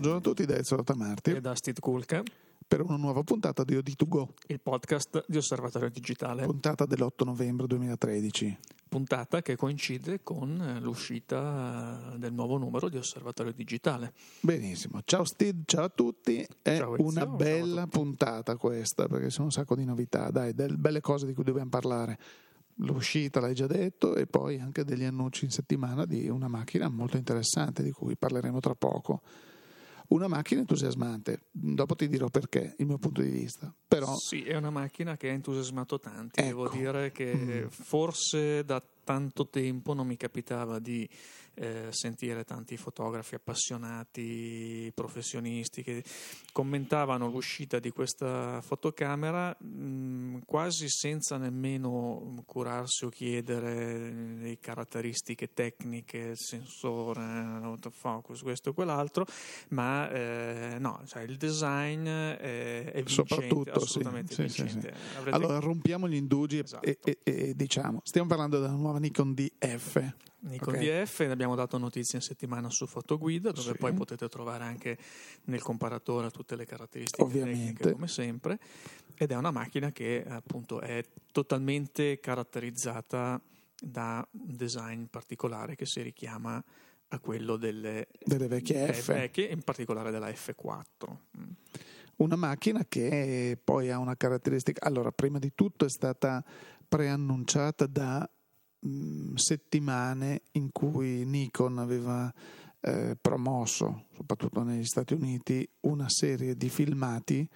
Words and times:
Buongiorno 0.00 0.30
a 0.30 0.32
tutti 0.32 0.50
da 0.50 0.56
Ezio 0.56 0.76
Rotamarti 0.76 1.30
e 1.32 1.40
da 1.42 1.54
Steve 1.54 1.78
Kulka 1.78 2.22
per 2.66 2.80
una 2.80 2.96
nuova 2.96 3.22
puntata 3.22 3.64
di 3.64 3.74
OD2Go, 3.74 4.28
il 4.46 4.58
podcast 4.58 5.26
di 5.28 5.36
Osservatorio 5.36 5.90
Digitale. 5.90 6.46
Puntata 6.46 6.86
dell'8 6.86 7.26
novembre 7.26 7.66
2013. 7.66 8.58
Puntata 8.88 9.42
che 9.42 9.56
coincide 9.56 10.22
con 10.22 10.78
l'uscita 10.80 12.14
del 12.16 12.32
nuovo 12.32 12.56
numero 12.56 12.88
di 12.88 12.96
Osservatorio 12.96 13.52
Digitale. 13.52 14.14
Benissimo, 14.40 15.02
ciao 15.04 15.24
Steve, 15.26 15.64
ciao 15.66 15.84
a 15.84 15.90
tutti. 15.90 16.46
È 16.62 16.78
ciao 16.78 16.94
Ezio, 16.94 17.06
una 17.06 17.26
bella 17.26 17.86
puntata 17.86 18.56
questa 18.56 19.06
perché 19.06 19.28
sono 19.28 19.48
un 19.48 19.52
sacco 19.52 19.76
di 19.76 19.84
novità, 19.84 20.30
dai, 20.30 20.54
delle 20.54 20.78
belle 20.78 21.02
cose 21.02 21.26
di 21.26 21.34
cui 21.34 21.44
dobbiamo 21.44 21.68
parlare 21.68 22.18
l'uscita 22.76 23.40
l'hai 23.40 23.52
già 23.52 23.66
detto 23.66 24.14
e 24.14 24.26
poi 24.26 24.58
anche 24.58 24.82
degli 24.82 25.04
annunci 25.04 25.44
in 25.44 25.50
settimana 25.50 26.06
di 26.06 26.26
una 26.30 26.48
macchina 26.48 26.88
molto 26.88 27.18
interessante 27.18 27.82
di 27.82 27.90
cui 27.90 28.16
parleremo 28.16 28.60
tra 28.60 28.74
poco. 28.74 29.20
Una 30.10 30.26
macchina 30.26 30.60
entusiasmante, 30.60 31.42
dopo 31.52 31.94
ti 31.94 32.08
dirò 32.08 32.28
perché, 32.28 32.74
il 32.78 32.86
mio 32.86 32.98
punto 32.98 33.22
di 33.22 33.30
vista. 33.30 33.72
Però... 33.86 34.16
Sì, 34.16 34.42
è 34.42 34.56
una 34.56 34.70
macchina 34.70 35.16
che 35.16 35.28
ha 35.28 35.32
entusiasmato 35.32 36.00
tanti, 36.00 36.40
ecco. 36.40 36.46
devo 36.46 36.68
dire 36.68 37.12
che 37.12 37.34
mm. 37.34 37.66
forse 37.68 38.64
da 38.64 38.82
tanto 39.04 39.48
tempo 39.48 39.94
non 39.94 40.08
mi 40.08 40.16
capitava 40.16 40.80
di 40.80 41.08
eh, 41.60 41.88
sentire 41.90 42.44
tanti 42.44 42.78
fotografi 42.78 43.34
appassionati, 43.34 44.90
professionisti 44.94 45.82
che 45.82 46.02
commentavano 46.52 47.28
l'uscita 47.28 47.78
di 47.78 47.90
questa 47.90 48.62
fotocamera 48.62 49.54
mh, 49.58 49.66
mm, 49.66 50.36
quasi 50.46 50.88
senza 50.88 51.36
nemmeno 51.36 52.42
curarsi 52.46 53.04
o 53.04 53.10
chiedere 53.10 54.10
le 54.40 54.58
caratteristiche 54.58 55.52
tecniche, 55.52 56.34
sensore, 56.34 57.20
l'autofocus, 57.20 58.40
questo 58.40 58.70
e 58.70 58.72
quell'altro, 58.72 59.26
ma 59.68 60.10
eh, 60.10 60.76
no, 60.78 61.02
cioè 61.04 61.24
il 61.24 61.36
design 61.36 62.06
è, 62.06 62.90
è 62.90 63.02
vincente, 63.02 63.70
assolutamente 63.70 64.32
sì, 64.32 64.42
vincente. 64.42 64.94
Sì, 64.94 65.10
sì, 65.10 65.16
Avrete... 65.18 65.36
Allora 65.36 65.58
rompiamo 65.58 66.08
gli 66.08 66.14
indugi 66.14 66.58
esatto. 66.58 66.86
e, 66.86 66.98
e, 67.04 67.18
e, 67.22 67.54
diciamo, 67.54 68.00
stiamo 68.02 68.28
parlando 68.28 68.58
della 68.60 68.72
nuova 68.72 68.98
Nikon 68.98 69.34
DF 69.34 70.28
Nikon 70.42 70.74
okay. 70.74 71.04
DF, 71.04 71.20
ne 71.20 71.32
abbiamo 71.32 71.54
dato 71.54 71.76
notizie 71.76 72.18
in 72.18 72.24
settimana 72.24 72.70
su 72.70 72.86
Fotoguida, 72.86 73.50
dove 73.52 73.72
sì. 73.72 73.76
poi 73.78 73.92
potete 73.92 74.28
trovare 74.28 74.64
anche 74.64 74.96
nel 75.44 75.60
comparatore 75.60 76.30
tutte 76.30 76.56
le 76.56 76.64
caratteristiche 76.64 77.22
Ovviamente. 77.22 77.72
tecniche, 77.72 77.92
come 77.92 78.08
sempre. 78.08 78.58
Ed 79.16 79.30
è 79.32 79.36
una 79.36 79.50
macchina 79.50 79.92
che 79.92 80.24
appunto 80.26 80.80
è 80.80 81.04
totalmente 81.30 82.20
caratterizzata 82.20 83.40
da 83.82 84.26
un 84.32 84.56
design 84.56 85.04
particolare 85.04 85.74
che 85.74 85.84
si 85.86 86.00
richiama 86.00 86.62
a 87.12 87.18
quello 87.18 87.56
delle, 87.56 88.08
delle 88.24 88.46
vecchie 88.46 88.92
F. 88.92 89.12
Vecchie, 89.12 89.46
in 89.46 89.62
particolare 89.62 90.10
della 90.10 90.28
F4. 90.28 91.16
Mm. 91.38 91.50
Una 92.16 92.36
macchina 92.36 92.84
che 92.88 93.58
poi 93.62 93.90
ha 93.90 93.98
una 93.98 94.16
caratteristica. 94.16 94.86
Allora, 94.86 95.10
prima 95.10 95.38
di 95.38 95.52
tutto 95.54 95.86
è 95.86 95.88
stata 95.88 96.44
preannunciata 96.86 97.86
da 97.86 98.28
mh, 98.80 99.34
settimane 99.34 100.42
in 100.52 100.70
cui 100.72 101.24
Nikon 101.24 101.78
aveva 101.78 102.32
eh, 102.80 103.16
promosso, 103.20 104.06
soprattutto 104.14 104.62
negli 104.62 104.84
Stati 104.84 105.14
Uniti, 105.14 105.68
una 105.80 106.08
serie 106.08 106.56
di 106.56 106.68
filmati 106.68 107.48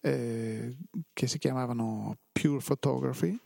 eh, 0.00 0.76
che 1.12 1.26
si 1.26 1.38
chiamavano 1.38 2.16
Pure 2.32 2.62
Photography, 2.64 3.38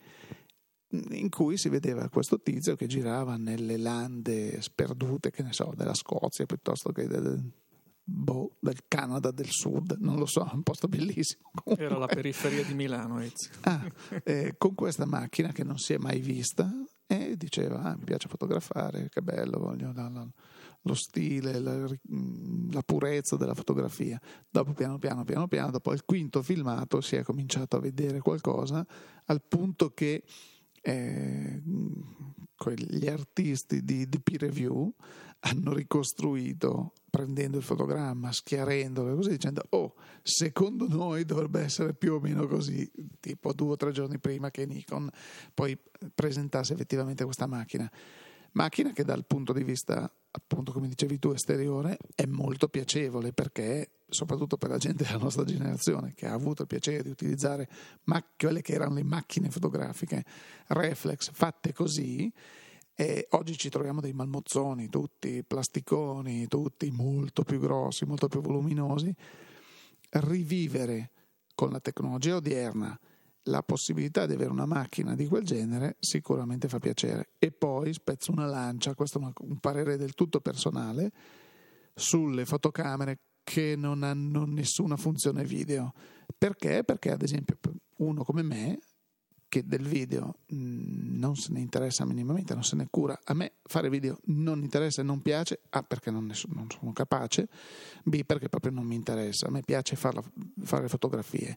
in 0.92 1.30
cui 1.30 1.56
si 1.56 1.70
vedeva 1.70 2.08
questo 2.10 2.40
tizio 2.40 2.76
che 2.76 2.86
girava 2.86 3.36
nelle 3.36 3.78
lande 3.78 4.60
sperdute, 4.60 5.30
che 5.30 5.42
ne 5.42 5.52
so, 5.52 5.72
della 5.74 5.94
Scozia 5.94 6.44
piuttosto 6.44 6.92
che 6.92 7.06
del, 7.06 7.50
boh, 8.04 8.56
del 8.60 8.80
Canada 8.86 9.30
del 9.30 9.48
Sud, 9.48 9.96
non 10.00 10.18
lo 10.18 10.26
so, 10.26 10.46
un 10.52 10.62
posto 10.62 10.88
bellissimo. 10.88 11.50
Comunque. 11.54 11.86
Era 11.86 11.96
la 11.96 12.06
periferia 12.06 12.62
di 12.62 12.74
Milano. 12.74 13.24
Ah, 13.62 13.86
eh, 14.22 14.54
con 14.58 14.74
questa 14.74 15.06
macchina 15.06 15.50
che 15.52 15.64
non 15.64 15.78
si 15.78 15.94
è 15.94 15.96
mai 15.96 16.20
vista, 16.20 16.70
e 17.12 17.36
diceva 17.36 17.82
ah, 17.82 17.96
mi 17.96 18.04
piace 18.04 18.28
fotografare, 18.28 19.08
che 19.08 19.22
bello, 19.22 19.58
voglio 19.58 19.92
la, 19.92 20.08
la, 20.08 20.26
lo 20.82 20.94
stile, 20.94 21.58
la, 21.58 21.88
la, 22.70 22.82
purezza 22.82 23.36
della 23.36 23.54
fotografia. 23.54 24.20
Dopo 24.48 24.72
piano 24.72 24.98
piano 24.98 25.24
piano 25.24 25.48
piano, 25.48 25.70
dopo 25.70 25.92
il 25.92 26.04
quinto 26.04 26.42
filmato 26.42 27.00
si 27.00 27.16
è 27.16 27.22
cominciato 27.22 27.76
a 27.76 27.80
vedere 27.80 28.20
qualcosa 28.20 28.86
al 29.26 29.42
punto 29.42 29.90
che 29.90 30.24
eh, 30.80 31.62
gli 32.76 33.08
artisti 33.08 33.82
di, 33.82 34.08
di 34.08 34.20
peer 34.20 34.42
review 34.42 34.92
hanno 35.40 35.72
ricostruito 35.72 36.92
prendendo 37.12 37.58
il 37.58 37.62
fotogramma, 37.62 38.32
schiarendolo 38.32 39.14
così 39.16 39.28
dicendo 39.28 39.66
oh, 39.68 39.96
secondo 40.22 40.88
noi 40.88 41.26
dovrebbe 41.26 41.60
essere 41.60 41.92
più 41.92 42.14
o 42.14 42.20
meno 42.20 42.46
così, 42.46 42.90
tipo 43.20 43.52
due 43.52 43.72
o 43.72 43.76
tre 43.76 43.92
giorni 43.92 44.18
prima 44.18 44.50
che 44.50 44.64
Nikon 44.64 45.10
poi 45.52 45.78
presentasse 46.14 46.72
effettivamente 46.72 47.22
questa 47.24 47.46
macchina. 47.46 47.90
Macchina 48.52 48.92
che 48.92 49.04
dal 49.04 49.26
punto 49.26 49.52
di 49.52 49.62
vista, 49.62 50.10
appunto 50.30 50.72
come 50.72 50.88
dicevi 50.88 51.18
tu, 51.18 51.32
esteriore, 51.32 51.98
è 52.14 52.24
molto 52.24 52.68
piacevole 52.68 53.34
perché, 53.34 53.90
soprattutto 54.08 54.56
per 54.56 54.70
la 54.70 54.78
gente 54.78 55.04
della 55.04 55.18
nostra 55.18 55.44
generazione 55.44 56.14
che 56.14 56.26
ha 56.26 56.32
avuto 56.32 56.62
il 56.62 56.68
piacere 56.68 57.02
di 57.02 57.10
utilizzare 57.10 57.68
quelle 58.38 58.62
che 58.62 58.72
erano 58.72 58.94
le 58.94 59.04
macchine 59.04 59.50
fotografiche 59.50 60.24
reflex 60.68 61.30
fatte 61.30 61.74
così, 61.74 62.32
e 62.94 63.26
oggi 63.30 63.56
ci 63.56 63.70
troviamo 63.70 64.00
dei 64.00 64.12
malmozzoni, 64.12 64.88
tutti 64.88 65.42
plasticoni, 65.44 66.46
tutti 66.46 66.90
molto 66.90 67.42
più 67.42 67.58
grossi, 67.58 68.04
molto 68.04 68.28
più 68.28 68.40
voluminosi. 68.40 69.14
Rivivere 70.10 71.10
con 71.54 71.70
la 71.70 71.80
tecnologia 71.80 72.36
odierna 72.36 72.98
la 73.46 73.62
possibilità 73.62 74.26
di 74.26 74.34
avere 74.34 74.50
una 74.50 74.66
macchina 74.66 75.14
di 75.14 75.26
quel 75.26 75.44
genere 75.44 75.96
sicuramente 75.98 76.68
fa 76.68 76.78
piacere. 76.78 77.30
E 77.38 77.50
poi 77.50 77.92
spezzo 77.92 78.30
una 78.30 78.46
lancia, 78.46 78.94
questo 78.94 79.18
è 79.18 79.22
un 79.22 79.58
parere 79.58 79.96
del 79.96 80.14
tutto 80.14 80.40
personale, 80.40 81.10
sulle 81.94 82.44
fotocamere 82.44 83.20
che 83.42 83.74
non 83.76 84.02
hanno 84.02 84.44
nessuna 84.44 84.96
funzione 84.96 85.44
video. 85.44 85.92
Perché? 86.36 86.84
Perché 86.84 87.10
ad 87.10 87.22
esempio 87.22 87.58
uno 87.98 88.22
come 88.22 88.42
me 88.42 88.78
che 89.52 89.66
del 89.66 89.86
video 89.86 90.38
mm, 90.50 91.18
non 91.18 91.36
se 91.36 91.52
ne 91.52 91.60
interessa 91.60 92.06
minimamente, 92.06 92.54
non 92.54 92.64
se 92.64 92.74
ne 92.74 92.86
cura. 92.88 93.20
A 93.22 93.34
me 93.34 93.56
fare 93.64 93.90
video 93.90 94.18
non 94.28 94.62
interessa 94.62 95.02
e 95.02 95.04
non 95.04 95.20
piace, 95.20 95.60
A 95.68 95.82
perché 95.82 96.10
non, 96.10 96.32
so, 96.32 96.48
non 96.54 96.68
sono 96.70 96.94
capace, 96.94 97.50
B 98.02 98.24
perché 98.24 98.48
proprio 98.48 98.72
non 98.72 98.86
mi 98.86 98.94
interessa, 98.94 99.48
a 99.48 99.50
me 99.50 99.60
piace 99.60 99.94
farla, 99.94 100.22
fare 100.62 100.88
fotografie. 100.88 101.54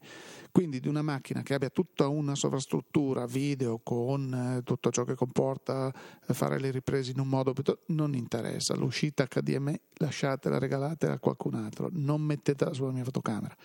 Quindi 0.51 0.81
di 0.81 0.89
una 0.89 1.03
macchina 1.03 1.41
che 1.41 1.53
abbia 1.53 1.69
tutta 1.69 2.09
una 2.09 2.35
sovrastruttura 2.35 3.25
video 3.28 3.79
con 3.81 4.57
eh, 4.57 4.63
tutto 4.63 4.89
ciò 4.89 5.05
che 5.05 5.16
comporta 5.16 5.89
eh, 6.28 6.34
fare 6.34 6.59
le 6.59 6.72
riprese 6.72 7.11
in 7.11 7.22
un 7.22 7.29
modo 7.29 7.53
non 7.88 8.13
interessa. 8.13 8.75
L'uscita 8.75 9.25
HDMI 9.25 9.79
lasciatela, 9.94 10.57
regalatela 10.57 11.13
a 11.13 11.19
qualcun 11.19 11.53
altro, 11.53 11.88
non 11.94 12.19
mettetela 12.19 12.73
sulla 12.73 12.91
mia 12.91 13.05
fotocamera. 13.05 13.55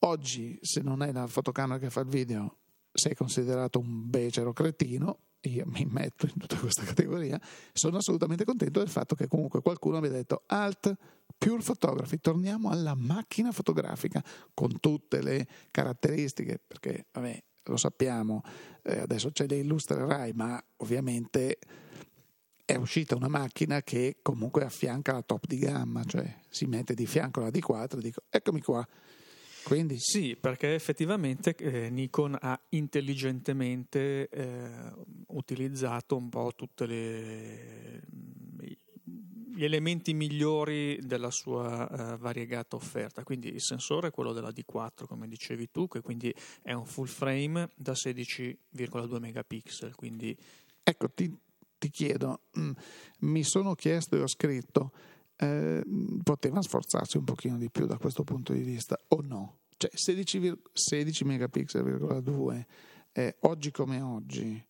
Oggi, 0.00 0.58
se 0.60 0.82
non 0.82 1.02
è 1.02 1.10
la 1.10 1.26
fotocamera 1.26 1.78
che 1.78 1.88
fa 1.88 2.00
il 2.00 2.08
video, 2.08 2.58
sei 2.96 3.14
considerato 3.14 3.78
un 3.78 4.08
becero 4.08 4.52
cretino, 4.52 5.18
io 5.42 5.64
mi 5.66 5.86
metto 5.88 6.26
in 6.26 6.38
tutta 6.38 6.56
questa 6.56 6.82
categoria, 6.82 7.40
sono 7.72 7.98
assolutamente 7.98 8.44
contento 8.44 8.80
del 8.80 8.88
fatto 8.88 9.14
che 9.14 9.28
comunque 9.28 9.62
qualcuno 9.62 9.96
abbia 9.98 10.10
detto 10.10 10.42
alt, 10.46 10.94
pure 11.38 11.62
photography, 11.62 12.18
torniamo 12.20 12.70
alla 12.70 12.94
macchina 12.94 13.52
fotografica 13.52 14.22
con 14.54 14.80
tutte 14.80 15.22
le 15.22 15.46
caratteristiche, 15.70 16.60
perché 16.66 17.06
vabbè, 17.12 17.42
lo 17.64 17.76
sappiamo, 17.76 18.42
eh, 18.82 19.00
adesso 19.00 19.30
ce 19.32 19.46
le 19.46 19.56
illustrerai, 19.56 20.32
ma 20.32 20.62
ovviamente 20.78 21.58
è 22.64 22.74
uscita 22.74 23.14
una 23.14 23.28
macchina 23.28 23.82
che 23.82 24.18
comunque 24.22 24.64
affianca 24.64 25.12
la 25.12 25.22
top 25.22 25.46
di 25.46 25.58
gamma, 25.58 26.02
cioè 26.04 26.40
si 26.48 26.66
mette 26.66 26.94
di 26.94 27.06
fianco 27.06 27.40
la 27.40 27.48
D4 27.48 27.98
e 27.98 28.00
dico 28.00 28.22
eccomi 28.28 28.60
qua, 28.60 28.86
quindi? 29.66 29.96
Sì, 29.98 30.36
perché 30.40 30.74
effettivamente 30.74 31.56
eh, 31.56 31.90
Nikon 31.90 32.38
ha 32.40 32.56
intelligentemente 32.68 34.28
eh, 34.28 34.92
utilizzato 35.30 36.14
un 36.14 36.28
po' 36.28 36.52
tutti 36.54 36.84
gli 39.56 39.64
elementi 39.64 40.14
migliori 40.14 41.00
della 41.02 41.32
sua 41.32 41.88
uh, 41.90 42.16
variegata 42.16 42.76
offerta. 42.76 43.24
Quindi 43.24 43.48
il 43.48 43.60
sensore 43.60 44.08
è 44.08 44.10
quello 44.12 44.32
della 44.32 44.50
D4, 44.50 45.06
come 45.08 45.26
dicevi 45.26 45.72
tu, 45.72 45.88
che 45.88 46.00
quindi 46.00 46.32
è 46.62 46.72
un 46.72 46.86
full 46.86 47.06
frame 47.06 47.70
da 47.74 47.92
16,2 47.92 49.18
megapixel. 49.18 49.96
Quindi... 49.96 50.36
Ecco, 50.84 51.10
ti, 51.10 51.36
ti 51.76 51.90
chiedo, 51.90 52.42
mh, 52.52 52.60
mm, 52.60 52.70
mi 53.22 53.42
sono 53.42 53.74
chiesto 53.74 54.14
e 54.14 54.20
ho 54.20 54.28
scritto 54.28 54.92
eh, 55.36 55.82
poteva 56.22 56.62
sforzarsi 56.62 57.16
un 57.16 57.24
pochino 57.24 57.58
di 57.58 57.70
più 57.70 57.86
da 57.86 57.98
questo 57.98 58.24
punto 58.24 58.52
di 58.52 58.62
vista 58.62 58.98
o 59.08 59.20
no? 59.22 59.58
Cioè 59.76 59.90
16, 59.92 60.58
16 60.72 61.24
megapixel, 61.24 62.64
eh, 63.12 63.36
oggi 63.40 63.70
come 63.70 64.00
oggi, 64.00 64.64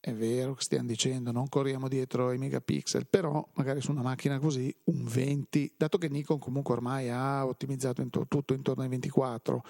è 0.00 0.14
vero 0.14 0.54
che 0.54 0.62
stiamo 0.62 0.86
dicendo 0.86 1.30
non 1.30 1.48
corriamo 1.48 1.86
dietro 1.86 2.28
ai 2.28 2.38
megapixel, 2.38 3.06
però 3.06 3.46
magari 3.54 3.80
su 3.80 3.90
una 3.90 4.02
macchina 4.02 4.38
così 4.38 4.74
un 4.84 5.04
20, 5.04 5.74
dato 5.76 5.98
che 5.98 6.08
Nikon 6.08 6.38
comunque 6.38 6.74
ormai 6.74 7.10
ha 7.10 7.46
ottimizzato 7.46 8.00
intor- 8.00 8.26
tutto 8.26 8.54
intorno 8.54 8.82
ai 8.82 8.88
24, 8.88 9.62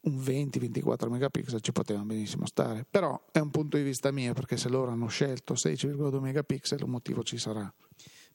un 0.00 0.16
20-24 0.16 1.08
megapixel 1.08 1.60
ci 1.60 1.72
potevano 1.72 2.06
benissimo 2.06 2.46
stare, 2.46 2.84
però 2.88 3.18
è 3.32 3.38
un 3.38 3.50
punto 3.50 3.78
di 3.78 3.82
vista 3.82 4.10
mio 4.10 4.34
perché 4.34 4.56
se 4.56 4.68
loro 4.68 4.90
hanno 4.90 5.08
scelto 5.08 5.54
16,2 5.54 6.20
megapixel 6.20 6.82
un 6.82 6.90
motivo 6.90 7.22
ci 7.22 7.38
sarà. 7.38 7.72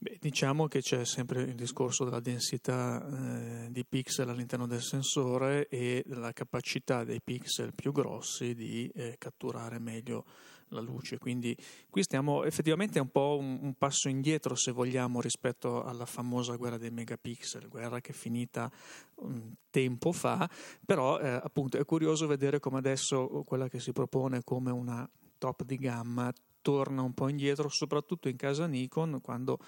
Beh, 0.02 0.18
diciamo 0.18 0.70
che 0.70 0.80
c'è 0.80 1.04
sempre 1.04 1.42
il 1.42 1.56
discorso 1.56 2.06
della 2.06 2.22
densità 2.22 3.06
eh, 3.06 3.68
di 3.70 3.84
pixel 3.84 4.30
all'interno 4.30 4.66
del 4.66 4.82
sensore 4.82 5.68
e 5.68 6.06
della 6.08 6.32
capacità 6.32 7.04
dei 7.04 7.20
pixel 7.22 7.74
più 7.74 7.92
grossi 7.92 8.56
di 8.56 8.90
eh, 8.96 9.16
catturare 9.18 9.78
meglio 9.78 10.24
la 10.70 10.80
luce. 10.80 11.18
Quindi 11.18 11.54
qui 11.90 12.02
stiamo 12.02 12.46
effettivamente 12.46 12.98
un 13.00 13.10
po' 13.10 13.36
un, 13.38 13.60
un, 13.62 13.74
passo 13.74 14.08
indietro, 14.08 14.56
se 14.56 14.72
vogliamo, 14.72 15.20
rispetto 15.20 15.84
alla 15.84 16.06
famosa 16.06 16.56
guerra 16.56 16.78
dei 16.78 16.92
megapixel, 16.92 17.68
guerra 17.68 18.00
che 18.00 18.12
è 18.12 18.16
finita 18.16 18.72
un 19.16 19.54
tempo 19.70 20.14
fa, 20.14 20.50
però 20.86 21.20
eh, 21.20 21.28
appunto 21.28 21.78
è 21.78 21.84
curioso 21.84 22.26
vedere 22.26 22.62
come 22.62 22.78
adesso 22.78 23.44
quella 23.46 23.68
che 23.68 23.82
si 23.82 23.92
propone 23.92 24.46
come 24.46 24.72
una 24.72 25.10
top 25.38 25.64
di 25.64 25.76
gamma 25.76 26.32
torna 26.62 27.02
un 27.02 27.14
po' 27.14 27.28
indietro, 27.28 27.70
soprattutto 27.70 28.30
in 28.30 28.36
casa 28.36 28.66
Nikon, 28.68 29.20
quando 29.22 29.60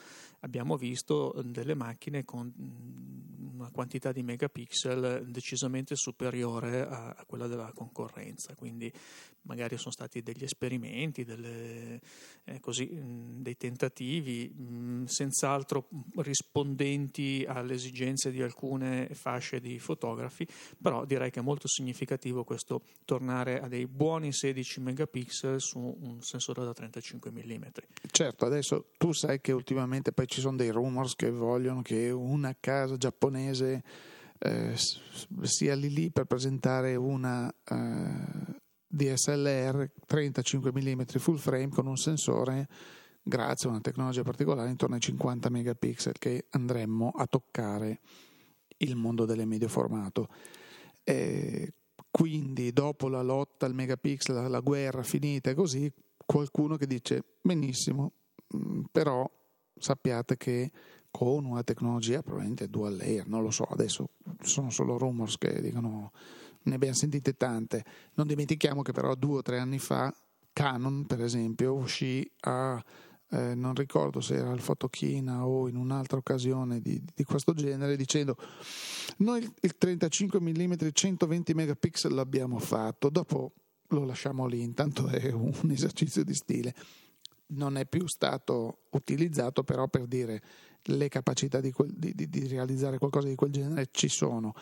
abbiamo 0.42 0.78
visto 0.78 1.34
delle 1.44 1.76
macchine 1.76 2.24
con 2.24 2.52
una 3.62 3.72
quantità 3.72 4.12
di 4.12 4.24
megapixel 4.24 5.26
decisamente 5.28 5.96
superiore 5.96 6.82
a, 6.82 7.16
a 7.16 7.26
quella 7.26 7.48
della 7.48 7.72
concorrenza. 7.74 8.56
Quindi 8.56 8.92
magari 9.44 9.78
sono 9.78 9.92
stati 9.92 10.22
degli 10.22 10.44
esperimenti, 10.44 11.24
delle, 11.24 12.00
eh, 12.44 12.60
così, 12.60 12.90
dei 12.92 13.58
tentativi, 13.58 14.50
mh, 14.50 15.06
senz'altro 15.06 15.88
rispondenti 16.18 17.46
alle 17.48 17.74
esigenze 17.74 18.32
di 18.32 18.42
alcune 18.42 19.10
fasce 19.14 19.60
di 19.60 19.80
fotografi, 19.80 20.48
però 20.80 21.06
direi 21.06 21.32
che 21.32 21.40
è 21.40 21.44
molto 21.44 21.68
significativo 21.68 22.44
questo 22.44 22.84
tornare 23.06 23.60
a 23.62 23.68
dei 23.68 23.88
buoni 23.88 24.32
16 24.32 24.80
megapixel 24.82 25.60
su 25.60 25.80
un 25.80 26.22
sensore 26.22 26.64
da 26.64 26.74
35 26.74 27.32
mm. 27.32 27.64
Certo, 28.12 28.46
adesso 28.46 28.90
tu 28.98 29.12
sai 29.12 29.42
che 29.42 29.52
ultimamente 29.52 30.12
poi 30.12 30.28
ci 30.28 30.42
sono 30.42 30.58
dei 30.58 30.70
rumors 30.70 31.16
che 31.16 31.30
vogliono 31.32 31.82
che 31.82 32.10
una 32.12 32.56
casa 32.60 32.98
giapponese 32.98 33.51
eh, 33.60 34.76
sia 35.42 35.76
lì 35.76 35.90
lì 35.90 36.12
per 36.12 36.26
presentare 36.26 36.96
una 36.96 37.50
eh, 37.50 38.60
DSLR 38.88 39.92
35 40.06 40.72
mm 40.74 41.02
full 41.18 41.38
frame 41.38 41.70
con 41.70 41.88
un 41.88 41.98
sensore 41.98 42.68
grazie 43.24 43.68
a 43.68 43.72
una 43.72 43.82
tecnologia 43.82 44.24
particolare 44.24 44.70
intorno 44.70 44.96
ai 44.96 45.02
50 45.02 45.50
megapixel 45.50 46.18
che 46.18 46.48
andremmo 46.50 47.10
a 47.10 47.28
toccare 47.28 48.00
il 48.78 48.96
mondo 48.96 49.26
del 49.26 49.46
medio 49.46 49.68
formato. 49.68 50.28
E 51.04 51.74
quindi 52.10 52.72
dopo 52.74 53.08
la 53.08 53.22
lotta 53.22 53.66
al 53.66 53.74
megapixel, 53.74 54.50
la 54.50 54.60
guerra 54.60 55.04
finita 55.04 55.50
e 55.50 55.54
così, 55.54 55.92
qualcuno 56.26 56.78
che 56.78 56.88
dice 56.88 57.24
benissimo, 57.42 58.14
mm, 58.56 58.84
però 58.92 59.30
sappiate 59.76 60.38
che 60.38 60.72
con 61.12 61.46
una 61.46 61.64
tecnologia 61.64 62.22
probabilmente 62.22 62.70
dual 62.70 62.96
layer, 62.96 63.28
non 63.28 63.44
lo 63.44 63.52
so, 63.52 63.64
adesso 63.66 64.10
sono 64.42 64.70
solo 64.70 64.98
rumors 64.98 65.38
che 65.38 65.62
dicono 65.62 66.12
ne 66.64 66.76
abbiamo 66.76 66.96
sentite 66.96 67.36
tante. 67.36 67.84
Non 68.16 68.28
dimentichiamo 68.28 68.82
che 68.82 68.92
però 68.92 69.16
due 69.16 69.38
o 69.38 69.42
tre 69.42 69.60
anni 69.60 69.80
fa 69.80 70.14
Canon, 70.54 71.06
per 71.06 71.22
esempio, 71.22 71.74
uscì 71.74 72.30
a 72.42 72.84
eh, 73.34 73.56
non 73.56 73.74
ricordo 73.74 74.20
se 74.20 74.36
era 74.36 74.52
al 74.52 74.60
Fotochina 74.60 75.46
o 75.46 75.70
in 75.70 75.78
un'altra 75.78 76.18
occasione 76.18 76.82
di, 76.82 77.02
di 77.14 77.24
questo 77.24 77.54
genere, 77.54 77.96
dicendo 77.96 78.36
noi 79.18 79.50
il 79.62 79.78
35 79.78 80.40
mm 80.42 80.74
120 80.92 81.54
megapixel 81.54 82.14
l'abbiamo 82.14 82.60
fatto, 82.60 83.10
dopo 83.10 83.54
lo 83.88 84.04
lasciamo 84.04 84.46
lì, 84.48 84.62
intanto 84.62 85.08
è 85.08 85.32
un 85.32 85.54
esercizio 85.72 86.24
di 86.24 86.34
stile. 86.34 86.76
Non 87.54 87.78
è 87.78 87.86
più 87.86 88.08
stato 88.08 88.84
utilizzato 88.92 89.64
però 89.64 89.88
per 89.88 90.08
dire 90.08 90.42
le 90.84 91.08
capacità 91.10 91.60
di, 91.60 91.72
quel, 91.72 91.92
di, 91.94 92.14
di 92.16 92.48
realizzare 92.48 92.98
qualcosa 92.98 93.28
di 93.28 93.36
quel 93.36 93.52
genere 93.52 93.90
ci 93.92 94.08
sono 94.08 94.54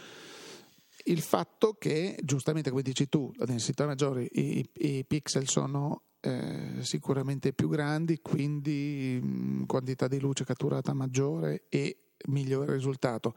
il 1.05 1.21
fatto 1.21 1.75
che, 1.79 2.17
giustamente 2.21 2.69
come 2.69 2.81
dici 2.81 3.07
tu, 3.07 3.31
la 3.37 3.45
densità 3.45 3.85
maggiore, 3.85 4.27
i, 4.31 4.67
i 4.73 5.05
pixel 5.05 5.47
sono 5.47 6.03
eh, 6.19 6.77
sicuramente 6.81 7.53
più 7.53 7.69
grandi, 7.69 8.19
quindi 8.21 9.19
mh, 9.21 9.65
quantità 9.65 10.07
di 10.07 10.19
luce 10.19 10.43
catturata 10.43 10.93
maggiore 10.93 11.65
e 11.69 12.11
migliore 12.27 12.73
risultato. 12.73 13.33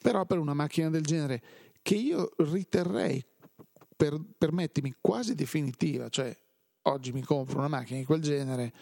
Però 0.00 0.26
per 0.26 0.38
una 0.38 0.54
macchina 0.54 0.90
del 0.90 1.02
genere, 1.02 1.42
che 1.80 1.94
io 1.94 2.32
riterrei, 2.36 3.24
per, 3.96 4.20
permettimi, 4.36 4.94
quasi 5.00 5.34
definitiva, 5.34 6.08
cioè 6.08 6.36
oggi 6.82 7.12
mi 7.12 7.22
compro 7.22 7.58
una 7.58 7.68
macchina 7.68 7.98
di 7.98 8.04
quel 8.04 8.20
genere 8.20 8.72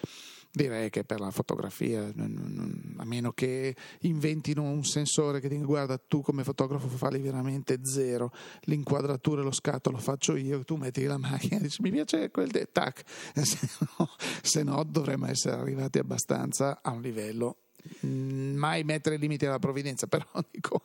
Direi 0.53 0.91
che 0.91 1.05
per 1.05 1.21
la 1.21 1.31
fotografia, 1.31 2.03
a 2.03 3.05
meno 3.05 3.33
che 3.33 3.77
inventino 4.01 4.63
un 4.63 4.85
sensore 4.85 5.39
che 5.39 5.49
dica 5.49 5.65
guarda 5.65 5.97
tu 5.97 6.23
come 6.23 6.43
fotografo 6.43 6.89
fai 6.89 7.21
veramente 7.21 7.79
zero, 7.85 8.33
l'inquadratura 8.63 9.43
e 9.43 9.45
lo 9.45 9.53
scatto 9.53 9.91
lo 9.91 9.99
faccio 9.99 10.35
io, 10.35 10.65
tu 10.65 10.75
metti 10.75 11.05
la 11.05 11.19
macchina 11.19 11.59
e 11.59 11.61
dici 11.61 11.83
mi 11.83 11.93
piace 11.93 12.31
quel 12.31 12.51
de- 12.51 12.69
tac, 12.73 13.05
se 13.43 13.69
no, 13.97 14.09
se 14.43 14.63
no 14.65 14.83
dovremmo 14.83 15.27
essere 15.27 15.55
arrivati 15.55 15.99
abbastanza 15.99 16.81
a 16.83 16.91
un 16.91 17.01
livello 17.01 17.57
mai 18.01 18.85
mettere 18.85 19.17
limiti 19.17 19.47
alla 19.47 19.59
provvidenza, 19.59 20.07
però 20.09 20.27
dico, 20.51 20.83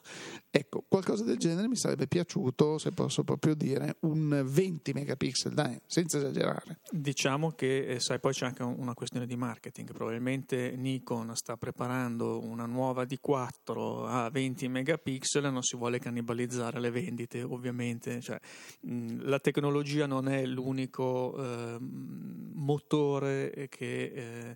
ecco, 0.49 0.83
qualcosa 0.87 1.23
del 1.23 1.37
genere 1.37 1.67
mi 1.67 1.75
sarebbe 1.75 2.07
piaciuto, 2.07 2.77
se 2.77 2.91
posso 2.91 3.23
proprio 3.23 3.55
dire, 3.55 3.97
un 4.01 4.43
20 4.45 4.93
megapixel, 4.93 5.53
dai, 5.53 5.79
senza 5.85 6.17
esagerare. 6.17 6.79
Diciamo 6.89 7.51
che, 7.51 7.85
eh, 7.87 7.99
sai, 7.99 8.19
poi 8.19 8.33
c'è 8.33 8.45
anche 8.45 8.63
una 8.63 8.93
questione 8.93 9.25
di 9.25 9.35
marketing, 9.35 9.91
probabilmente 9.91 10.75
Nikon 10.75 11.35
sta 11.35 11.57
preparando 11.57 12.43
una 12.43 12.65
nuova 12.65 13.03
D4 13.03 14.07
a 14.07 14.29
20 14.29 14.67
megapixel 14.67 15.45
e 15.45 15.49
non 15.49 15.63
si 15.63 15.75
vuole 15.75 15.99
cannibalizzare 15.99 16.79
le 16.79 16.91
vendite, 16.91 17.41
ovviamente, 17.41 18.21
cioè, 18.21 18.39
mm, 18.87 19.21
la 19.23 19.39
tecnologia 19.39 20.05
non 20.05 20.27
è 20.27 20.45
l'unico 20.45 21.35
eh, 21.37 21.77
motore 21.79 23.67
che... 23.69 24.03
Eh, 24.13 24.55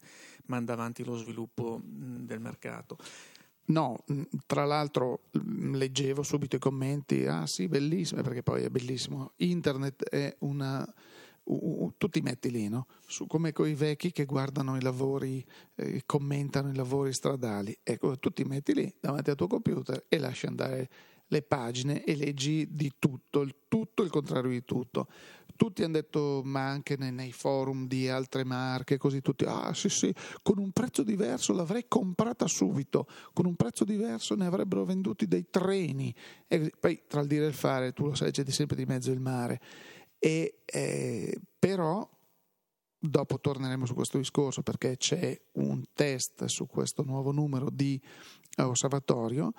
manda 0.49 0.73
avanti 0.73 1.03
lo 1.03 1.15
sviluppo 1.15 1.79
del 1.83 2.41
mercato. 2.41 2.97
No, 3.69 4.03
tra 4.47 4.65
l'altro 4.65 5.21
leggevo 5.31 6.23
subito 6.23 6.55
i 6.55 6.59
commenti, 6.59 7.25
ah 7.25 7.45
sì, 7.45 7.67
bellissimo, 7.67 8.21
perché 8.21 8.41
poi 8.43 8.63
è 8.63 8.69
bellissimo. 8.69 9.33
Internet 9.37 10.03
è 10.03 10.35
una... 10.39 10.85
Uh, 11.43 11.91
tu 11.97 12.09
ti 12.09 12.21
metti 12.21 12.51
lì, 12.51 12.67
no? 12.67 12.85
Su, 13.07 13.25
come 13.25 13.53
quei 13.53 13.73
vecchi 13.73 14.11
che 14.11 14.25
guardano 14.25 14.75
i 14.75 14.81
lavori, 14.81 15.43
eh, 15.75 16.03
commentano 16.05 16.69
i 16.69 16.75
lavori 16.75 17.11
stradali. 17.11 17.75
Ecco, 17.81 18.17
tu 18.17 18.29
ti 18.29 18.43
metti 18.43 18.73
lì 18.73 18.93
davanti 18.99 19.31
al 19.31 19.35
tuo 19.35 19.47
computer 19.47 20.05
e 20.07 20.19
lasci 20.19 20.45
andare 20.45 20.89
le 21.29 21.41
pagine 21.41 22.03
e 22.03 22.15
leggi 22.15 22.67
di 22.71 22.93
tutto, 22.99 23.41
il 23.41 23.55
tutto 23.67 24.03
il 24.03 24.09
contrario 24.09 24.51
di 24.51 24.63
tutto. 24.63 25.07
Tutti 25.55 25.83
hanno 25.83 25.93
detto, 25.93 26.41
ma 26.45 26.69
anche 26.69 26.95
nei, 26.95 27.11
nei, 27.11 27.33
forum 27.33 27.85
di 27.85 28.07
altre 28.07 28.45
marche, 28.45 28.97
così 28.97 29.19
tutti, 29.19 29.43
ah 29.43 29.73
sì 29.73 29.89
sì, 29.89 30.13
con 30.41 30.57
un 30.57 30.71
prezzo 30.71 31.03
diverso 31.03 31.51
l'avrei 31.51 31.85
comprata 31.87 32.47
subito, 32.47 33.07
con 33.33 33.45
un 33.45 33.55
prezzo 33.55 33.83
diverso 33.83 34.35
ne 34.35 34.45
avrebbero 34.45 34.85
venduti 34.85 35.27
dei 35.27 35.49
treni. 35.49 36.15
E 36.47 36.71
poi 36.79 37.03
tra 37.07 37.19
il 37.21 37.27
dire 37.27 37.45
e 37.45 37.49
il 37.49 37.53
fare, 37.53 37.91
tu 37.91 38.05
lo 38.05 38.15
sai, 38.15 38.31
c'è 38.31 38.49
sempre 38.49 38.77
di 38.77 38.85
mezzo 38.85 39.11
il 39.11 39.19
mare. 39.19 39.59
E, 40.17 40.61
eh, 40.65 41.39
però 41.59 42.09
dopo 43.01 43.39
torneremo 43.39 43.85
su 43.85 43.93
questo 43.93 44.17
discorso 44.17 44.61
perché 44.61 44.97
c'è 44.97 45.39
un 45.53 45.83
test 45.93 46.45
su 46.45 46.67
questo 46.67 47.03
nuovo 47.03 47.31
numero 47.31 47.69
di 47.69 48.01
osservatorio. 48.57 49.51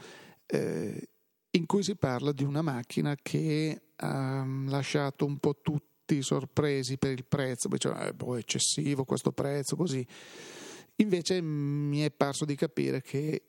Eh, 0.46 1.08
in 1.52 1.66
cui 1.66 1.82
si 1.82 1.96
parla 1.96 2.32
di 2.32 2.44
una 2.44 2.62
macchina 2.62 3.16
che 3.20 3.80
ha 3.96 4.44
lasciato 4.66 5.24
un 5.24 5.38
po' 5.38 5.56
tutti 5.60 6.22
sorpresi 6.22 6.98
per 6.98 7.12
il 7.12 7.24
prezzo, 7.24 7.68
diceva 7.68 8.06
eh, 8.06 8.12
boh, 8.12 8.36
è 8.36 8.40
eccessivo 8.40 9.04
questo 9.04 9.32
prezzo, 9.32 9.76
così. 9.76 10.06
Invece 10.96 11.40
mi 11.40 12.00
è 12.00 12.10
parso 12.10 12.44
di 12.44 12.54
capire 12.54 13.00
che 13.00 13.44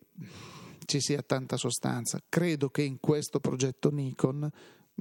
ci 0.86 1.00
sia 1.00 1.22
tanta 1.22 1.58
sostanza. 1.58 2.20
Credo 2.28 2.70
che 2.70 2.82
in 2.82 3.00
questo 3.00 3.40
progetto 3.40 3.92
Nikon, 3.92 4.50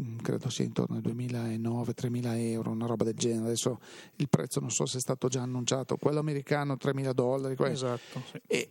mm, 0.01 0.19
credo 0.19 0.51
sia 0.51 0.65
intorno 0.65 0.97
ai 0.97 1.03
2009-3000 1.03 2.39
euro, 2.51 2.71
una 2.71 2.87
roba 2.87 3.05
del 3.05 3.15
genere. 3.15 3.47
Adesso 3.47 3.79
il 4.17 4.29
prezzo 4.29 4.61
non 4.61 4.71
so 4.71 4.85
se 4.87 4.99
è 4.99 5.01
stato 5.01 5.29
già 5.29 5.43
annunciato, 5.43 5.97
quello 5.97 6.19
americano 6.19 6.77
3000 6.77 7.13
dollari. 7.13 7.57
Esatto. 7.59 8.23
Sì. 8.31 8.41
E 8.47 8.69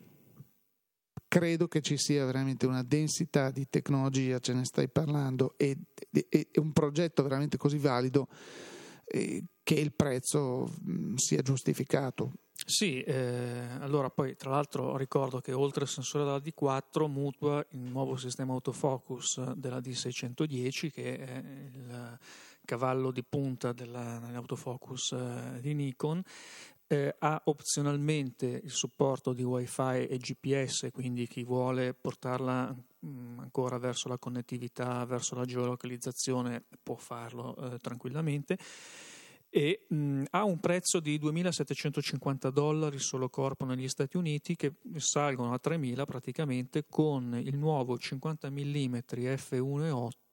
credo 1.29 1.67
che 1.69 1.79
ci 1.79 1.95
sia 1.97 2.25
veramente 2.25 2.65
una 2.65 2.83
densità 2.83 3.51
di 3.51 3.69
tecnologia, 3.69 4.39
ce 4.39 4.53
ne 4.53 4.65
stai 4.65 4.89
parlando, 4.89 5.53
e, 5.55 5.77
e, 6.11 6.27
e 6.29 6.59
un 6.59 6.73
progetto 6.73 7.23
veramente 7.23 7.55
così 7.55 7.77
valido 7.77 8.27
eh, 9.05 9.45
che 9.63 9.75
il 9.75 9.93
prezzo 9.93 10.67
sia 11.15 11.41
giustificato. 11.41 12.33
Sì, 12.65 13.01
eh, 13.01 13.67
allora 13.79 14.09
poi 14.09 14.35
tra 14.35 14.49
l'altro 14.49 14.97
ricordo 14.97 15.39
che 15.39 15.53
oltre 15.53 15.83
al 15.83 15.87
sensore 15.87 16.25
della 16.25 16.37
D4 16.37 17.07
mutua 17.07 17.65
il 17.71 17.79
nuovo 17.79 18.17
sistema 18.17 18.53
autofocus 18.53 19.53
della 19.53 19.79
D610 19.79 20.91
che 20.91 21.17
è 21.17 21.37
il 21.37 22.19
cavallo 22.65 23.11
di 23.11 23.23
punta 23.23 23.71
dell'autofocus 23.71 25.13
eh, 25.13 25.59
di 25.61 25.73
Nikon 25.73 26.21
eh, 26.91 27.15
ha 27.19 27.39
opzionalmente 27.45 28.47
il 28.47 28.71
supporto 28.71 29.33
di 29.33 29.43
wifi 29.43 30.07
e 30.07 30.17
GPS, 30.17 30.89
quindi 30.91 31.27
chi 31.27 31.43
vuole 31.43 31.93
portarla 31.93 32.75
mh, 32.99 33.07
mm, 33.07 33.39
ancora 33.39 33.77
verso 33.77 34.09
la 34.09 34.17
connettività, 34.17 35.05
verso 35.05 35.35
la 35.35 35.45
geolocalizzazione 35.45 36.63
può 36.81 36.95
farlo 36.95 37.55
eh, 37.55 37.77
tranquillamente. 37.77 38.57
E 39.51 39.85
mh, 39.87 40.23
ha 40.31 40.43
un 40.43 40.59
prezzo 40.59 40.99
di 40.99 41.19
2.750 41.19 42.49
dollari 42.49 42.97
solo 42.97 43.29
corpo 43.29 43.65
negli 43.65 43.87
Stati 43.87 44.17
Uniti 44.17 44.55
che 44.55 44.73
salgono 44.95 45.53
a 45.53 45.59
3.000 45.63 46.05
praticamente 46.05 46.85
con 46.89 47.39
il 47.39 47.55
nuovo 47.55 47.99
50 47.99 48.49
mm 48.49 48.95
f1.8 48.95 50.28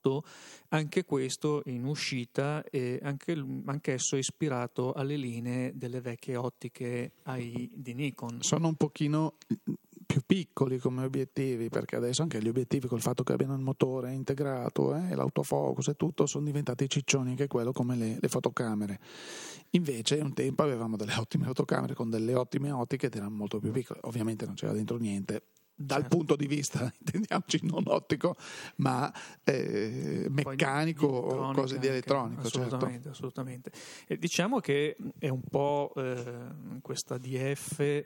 anche 0.69 1.03
questo 1.05 1.61
in 1.65 1.85
uscita 1.85 2.63
e 2.69 2.99
anche, 3.01 3.33
anch'esso 3.65 4.15
ispirato 4.15 4.93
alle 4.93 5.15
linee 5.15 5.71
delle 5.75 6.01
vecchie 6.01 6.35
ottiche 6.35 7.11
AI 7.23 7.69
di 7.73 7.93
Nikon. 7.93 8.41
Sono 8.41 8.67
un 8.67 8.75
pochino 8.75 9.35
più 10.07 10.21
piccoli 10.25 10.79
come 10.79 11.03
obiettivi, 11.03 11.69
perché 11.69 11.97
adesso 11.97 12.21
anche 12.21 12.41
gli 12.41 12.47
obiettivi 12.47 12.87
col 12.87 13.01
fatto 13.01 13.23
che 13.23 13.33
abbiano 13.33 13.53
il 13.53 13.61
motore 13.61 14.13
integrato 14.13 14.95
eh, 14.95 15.13
l'autofocus 15.13 15.89
e 15.89 15.95
tutto 15.95 16.25
sono 16.25 16.45
diventati 16.45 16.89
ciccioni 16.89 17.31
anche 17.31 17.47
quello 17.47 17.73
come 17.73 17.95
le, 17.95 18.17
le, 18.19 18.27
fotocamere. 18.29 18.99
Invece 19.71 20.15
un 20.15 20.33
tempo 20.33 20.63
avevamo 20.63 20.95
delle 20.95 21.13
ottime 21.15 21.45
fotocamere 21.45 21.93
con 21.93 22.09
delle 22.09 22.33
ottime 22.33 22.71
ottiche 22.71 23.07
ed 23.07 23.15
erano 23.15 23.35
molto 23.35 23.59
più 23.59 23.71
piccole, 23.71 23.99
ovviamente 24.03 24.45
non 24.45 24.55
c'era 24.55 24.71
dentro 24.71 24.97
niente. 24.97 25.43
Dal 25.79 26.01
certo. 26.01 26.17
punto 26.17 26.35
di 26.35 26.47
vista, 26.47 26.91
intendiamoci, 26.97 27.59
non 27.63 27.83
ottico, 27.85 28.35
ma 28.77 29.13
eh, 29.43 30.25
meccanico 30.27 31.05
o 31.05 31.53
cose 31.53 31.77
di 31.77 31.85
elettronico. 31.85 32.41
Assolutamente, 32.41 32.93
certo. 32.93 33.09
assolutamente. 33.09 33.71
E 34.07 34.17
diciamo 34.17 34.59
che 34.59 34.95
è 35.19 35.29
un 35.29 35.41
po' 35.41 35.93
eh, 35.95 36.23
questa 36.81 37.19
DF 37.19 38.05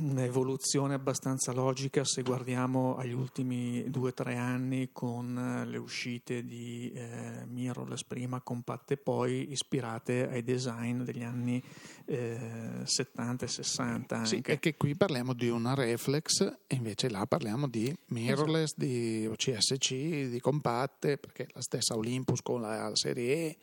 un'evoluzione 0.00 0.94
abbastanza 0.94 1.52
logica 1.52 2.04
se 2.04 2.22
guardiamo 2.22 2.96
agli 2.96 3.12
ultimi 3.12 3.88
due 3.90 4.10
o 4.10 4.12
tre 4.12 4.36
anni 4.36 4.90
con 4.92 5.36
eh, 5.36 5.66
le 5.66 5.78
uscite 5.78 6.44
di 6.44 6.90
eh, 6.94 7.44
mirrorless 7.46 8.04
prima, 8.04 8.40
compatte 8.40 8.96
poi, 8.96 9.50
ispirate 9.50 10.28
ai 10.28 10.42
design 10.42 11.02
degli 11.02 11.22
anni 11.22 11.62
eh, 12.04 12.82
70 12.84 13.44
e 13.44 13.48
60. 13.48 14.16
Anche. 14.16 14.28
Sì, 14.28 14.58
che 14.58 14.76
qui 14.76 14.94
parliamo 14.94 15.32
di 15.32 15.48
una 15.48 15.74
reflex 15.74 16.40
e 16.66 16.74
invece 16.74 17.08
là 17.08 17.24
parliamo 17.26 17.66
di 17.66 17.94
mirrorless, 18.08 18.74
esatto. 18.76 18.84
di 18.84 19.30
CSC, 19.36 20.28
di 20.28 20.40
compatte, 20.40 21.16
perché 21.18 21.48
la 21.52 21.62
stessa 21.62 21.96
Olympus 21.96 22.42
con 22.42 22.60
la 22.60 22.90
serie 22.94 23.34
E 23.34 23.58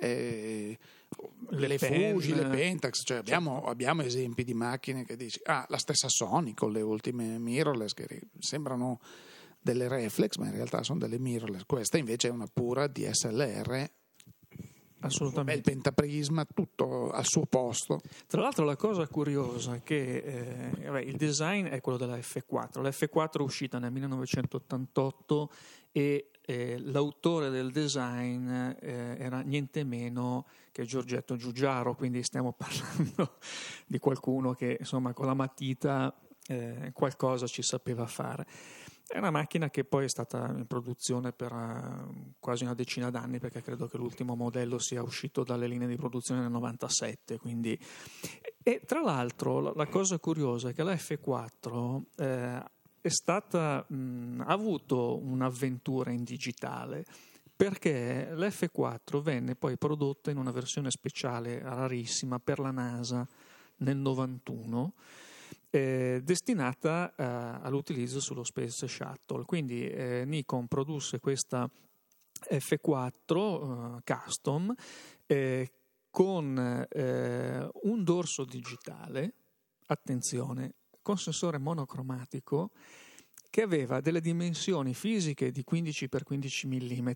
eh, 0.00 0.78
le, 1.50 1.66
le 1.66 1.78
Fuji, 1.78 2.34
le 2.34 2.46
Pentax, 2.46 3.02
cioè 3.04 3.18
abbiamo, 3.18 3.64
abbiamo, 3.64 4.02
esempi 4.02 4.44
di 4.44 4.54
macchine 4.54 5.04
che 5.04 5.16
dici, 5.16 5.40
ah, 5.44 5.66
la 5.68 5.78
stessa 5.78 6.08
Sony 6.08 6.54
con 6.54 6.72
le 6.72 6.80
ultime 6.80 7.38
mirrorless 7.38 7.92
che 7.92 8.28
sembrano 8.38 9.00
delle 9.60 9.88
reflex, 9.88 10.36
ma 10.36 10.46
in 10.46 10.54
realtà 10.54 10.82
sono 10.82 10.98
delle 10.98 11.18
mirrorless. 11.18 11.64
Questa 11.66 11.98
invece 11.98 12.28
è 12.28 12.30
una 12.30 12.48
pura 12.52 12.86
DSLR. 12.86 13.90
Assolutamente. 15.02 15.70
Il 15.70 15.76
pentaprisma, 15.76 16.44
tutto 16.44 17.10
al 17.10 17.24
suo 17.24 17.46
posto. 17.46 18.00
Tra 18.26 18.42
l'altro, 18.42 18.64
la 18.64 18.76
cosa 18.76 19.06
curiosa 19.06 19.76
è 19.76 19.82
che 19.82 20.16
eh, 20.16 20.84
vabbè, 20.84 21.00
il 21.00 21.16
design 21.16 21.66
è 21.66 21.80
quello 21.80 21.96
della 21.96 22.16
F4. 22.16 22.82
La 22.82 22.90
F4 22.90 23.38
è 23.38 23.42
uscita 23.42 23.78
nel 23.78 23.92
1988 23.92 25.50
e 25.92 26.29
eh, 26.50 26.78
l'autore 26.78 27.48
del 27.48 27.70
design 27.70 28.48
eh, 28.50 29.16
era 29.18 29.40
niente 29.40 29.84
meno 29.84 30.46
che 30.72 30.84
Giorgetto 30.84 31.36
Giugiaro, 31.36 31.94
quindi 31.94 32.24
stiamo 32.24 32.52
parlando 32.58 33.38
di 33.86 33.98
qualcuno 33.98 34.54
che 34.54 34.76
insomma 34.78 35.12
con 35.12 35.26
la 35.26 35.34
matita 35.34 36.12
eh, 36.48 36.90
qualcosa 36.92 37.46
ci 37.46 37.62
sapeva 37.62 38.06
fare. 38.06 38.46
È 39.06 39.18
una 39.18 39.30
macchina 39.30 39.70
che 39.70 39.84
poi 39.84 40.04
è 40.04 40.08
stata 40.08 40.52
in 40.56 40.66
produzione 40.66 41.32
per 41.32 41.52
uh, 41.52 42.32
quasi 42.38 42.62
una 42.62 42.74
decina 42.74 43.10
d'anni, 43.10 43.40
perché 43.40 43.60
credo 43.60 43.88
che 43.88 43.96
l'ultimo 43.96 44.36
modello 44.36 44.78
sia 44.78 45.02
uscito 45.02 45.42
dalle 45.42 45.66
linee 45.66 45.88
di 45.88 45.96
produzione 45.96 46.42
nel 46.42 46.50
97. 46.50 47.38
Quindi... 47.38 47.76
E 48.62 48.82
tra 48.86 49.00
l'altro 49.00 49.74
la, 49.74 49.86
cosa 49.88 50.18
curiosa 50.20 50.68
è 50.68 50.74
che 50.74 50.84
la 50.84 50.94
F4 50.94 52.02
eh, 52.18 52.62
stata, 53.08 53.84
mh, 53.88 54.42
ha 54.46 54.52
avuto 54.52 55.18
un'avventura 55.18 56.10
in 56.10 56.24
digitale 56.24 57.04
perché 57.54 58.30
l'F4 58.32 59.20
venne 59.20 59.54
poi 59.54 59.76
prodotta 59.76 60.30
in 60.30 60.38
una 60.38 60.50
versione 60.50 60.90
speciale 60.90 61.60
rarissima 61.60 62.38
per 62.38 62.58
la 62.58 62.70
NASA 62.70 63.26
nel 63.78 63.96
91 63.96 64.94
eh, 65.70 66.20
destinata 66.22 67.14
eh, 67.14 67.24
all'utilizzo 67.62 68.20
sullo 68.20 68.44
Space 68.44 68.86
Shuttle. 68.86 69.44
Quindi 69.44 69.88
eh, 69.88 70.24
Nikon 70.26 70.66
produsse 70.66 71.20
questa 71.20 71.70
F4 72.48 73.98
eh, 73.98 74.02
custom 74.04 74.74
eh, 75.26 75.70
con 76.10 76.86
eh, 76.90 77.68
un 77.82 78.04
dorso 78.04 78.44
digitale, 78.44 79.34
attenzione, 79.86 80.74
con 81.02 81.18
sensore 81.18 81.58
monocromatico 81.58 82.70
che 83.50 83.62
aveva 83.62 84.00
delle 84.00 84.20
dimensioni 84.20 84.94
fisiche 84.94 85.50
di 85.50 85.64
15 85.64 86.08
x 86.08 86.22
15 86.22 86.66
mm, 86.66 87.10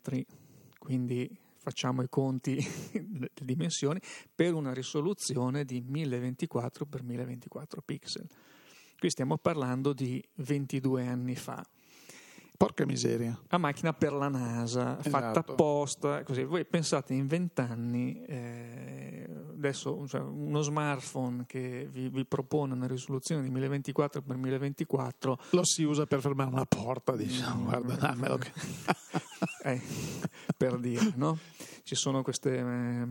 quindi 0.79 1.39
facciamo 1.65 2.03
i 2.03 2.09
conti 2.11 2.57
delle 2.93 3.31
dimensioni, 3.41 3.99
per 4.35 4.53
una 4.53 4.75
risoluzione 4.75 5.65
di 5.65 5.81
1024 5.81 6.87
x 6.87 7.01
1024 7.01 7.83
pixel. 7.83 8.29
Qui 8.99 9.11
stiamo 9.11 9.39
parlando 9.39 9.93
di 9.93 10.23
22 10.35 11.07
anni 11.07 11.37
fa. 11.37 11.65
Porca 12.57 12.87
miseria. 12.87 13.37
A 13.49 13.59
macchina 13.59 13.93
per 13.93 14.13
la 14.13 14.29
NASA, 14.29 14.99
esatto. 15.01 15.11
fatta 15.11 15.41
apposta. 15.41 16.23
Così. 16.23 16.45
Voi 16.45 16.65
pensate 16.65 17.13
in 17.13 17.27
vent'anni, 17.27 18.23
eh, 18.23 19.27
adesso 19.57 20.07
cioè, 20.07 20.21
uno 20.21 20.61
smartphone 20.61 21.45
che 21.47 21.89
vi, 21.91 22.09
vi, 22.09 22.25
propone 22.25 22.75
una 22.75 22.87
risoluzione 22.87 23.43
di 23.43 23.51
1024 23.51 24.21
x 24.21 24.35
1024 24.35 25.39
lo 25.51 25.65
si 25.65 25.83
usa 25.83 26.07
per 26.07 26.21
fermare 26.21 26.51
una 26.51 26.65
porta, 26.65 27.17
diciamo, 27.17 27.65
guarda, 27.65 27.95
dammelo. 27.99 28.39
Che... 28.39 28.53
eh, 29.65 29.81
per 30.57 30.79
dire, 30.79 31.13
no? 31.17 31.39
Ci 31.83 31.95
sono 31.95 32.23
queste 32.23 32.59
eh, 32.59 33.07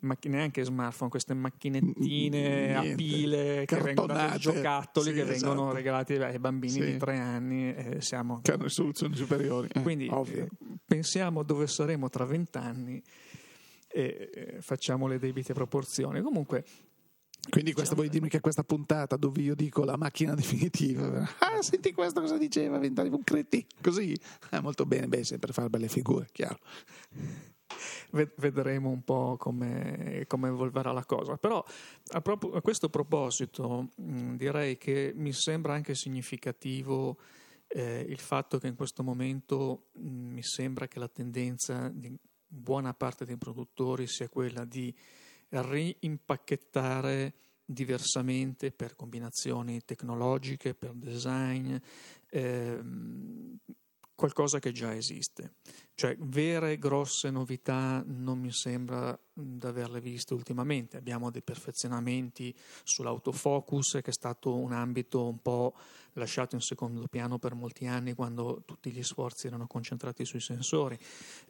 macchine, 0.00 0.42
anche 0.42 0.62
smartphone, 0.62 1.10
queste 1.10 1.34
macchinettine 1.34 2.66
Niente. 2.66 2.74
a 2.74 2.94
pile 2.94 3.64
che 3.66 3.76
vengono 3.76 4.12
dai 4.12 4.38
giocattoli 4.38 5.08
sì, 5.08 5.14
che 5.14 5.22
esatto. 5.22 5.52
vengono 5.52 5.72
regalati 5.72 6.14
ai 6.14 6.38
bambini 6.38 6.72
sì. 6.72 6.84
di 6.84 6.96
tre 6.96 7.18
anni. 7.18 7.74
Eh, 7.74 8.00
siamo... 8.00 8.40
Che 8.40 8.52
hanno 8.52 8.64
risoluzioni 8.64 9.14
superiori. 9.14 9.68
Eh, 9.72 9.82
Quindi 9.82 10.06
eh, 10.06 10.48
pensiamo 10.84 11.42
dove 11.42 11.66
saremo 11.66 12.08
tra 12.08 12.24
vent'anni 12.24 13.02
e 13.88 14.30
eh, 14.32 14.56
facciamo 14.60 15.06
le 15.06 15.18
debite 15.18 15.52
proporzioni. 15.52 16.20
Comunque 16.22 16.64
quindi 17.48 17.72
questo 17.72 17.94
vuoi 17.94 18.08
dirmi 18.08 18.28
che 18.28 18.40
questa 18.40 18.64
puntata 18.64 19.16
dove 19.16 19.40
io 19.40 19.54
dico 19.54 19.84
la 19.84 19.96
macchina 19.96 20.34
definitiva, 20.36 21.28
ah 21.38 21.62
senti 21.62 21.92
questo 21.92 22.20
cosa 22.20 22.38
diceva, 22.38 22.78
vent'anni, 22.78 23.10
un 23.10 23.24
cretino, 23.24 23.66
così, 23.82 24.18
eh, 24.50 24.60
molto 24.60 24.86
bene, 24.86 25.08
beh, 25.08 25.24
sempre 25.24 25.52
fare 25.52 25.68
belle 25.68 25.88
figure, 25.88 26.28
chiaro. 26.32 26.58
Vedremo 28.10 28.90
un 28.90 29.02
po' 29.02 29.36
come, 29.36 30.24
come 30.28 30.48
evolverà 30.48 30.92
la 30.92 31.04
cosa. 31.04 31.36
Però 31.36 31.62
a, 32.12 32.20
proprio, 32.20 32.52
a 32.52 32.62
questo 32.62 32.88
proposito 32.88 33.88
mh, 33.96 34.36
direi 34.36 34.78
che 34.78 35.12
mi 35.14 35.32
sembra 35.32 35.74
anche 35.74 35.94
significativo 35.94 37.18
eh, 37.68 38.06
il 38.08 38.20
fatto 38.20 38.58
che 38.58 38.68
in 38.68 38.76
questo 38.76 39.02
momento 39.02 39.88
mh, 39.92 40.08
mi 40.08 40.42
sembra 40.42 40.86
che 40.86 40.98
la 40.98 41.08
tendenza 41.08 41.88
di 41.88 42.16
buona 42.46 42.94
parte 42.94 43.24
dei 43.24 43.36
produttori 43.36 44.06
sia 44.06 44.28
quella 44.28 44.64
di 44.64 44.94
reimpacchettare 45.50 47.34
diversamente 47.64 48.70
per 48.70 48.94
combinazioni 48.94 49.80
tecnologiche, 49.84 50.74
per 50.74 50.92
design, 50.92 51.76
ehm, 52.30 53.58
qualcosa 54.14 54.58
che 54.58 54.72
già 54.72 54.94
esiste. 54.94 55.56
Cioè 55.94 56.16
vere 56.18 56.78
grosse 56.78 57.30
novità 57.30 58.02
non 58.06 58.38
mi 58.38 58.52
sembra 58.52 59.18
di 59.38 59.66
averle 59.66 60.00
viste 60.00 60.32
ultimamente. 60.32 60.96
Abbiamo 60.96 61.30
dei 61.30 61.42
perfezionamenti 61.42 62.54
sull'autofocus, 62.84 63.98
che 64.02 64.10
è 64.10 64.12
stato 64.12 64.54
un 64.54 64.72
ambito 64.72 65.28
un 65.28 65.42
po' 65.42 65.74
lasciato 66.14 66.54
in 66.54 66.62
secondo 66.62 67.06
piano 67.08 67.38
per 67.38 67.54
molti 67.54 67.86
anni 67.86 68.14
quando 68.14 68.62
tutti 68.64 68.90
gli 68.90 69.02
sforzi 69.02 69.48
erano 69.48 69.66
concentrati 69.66 70.24
sui 70.24 70.40
sensori. 70.40 70.98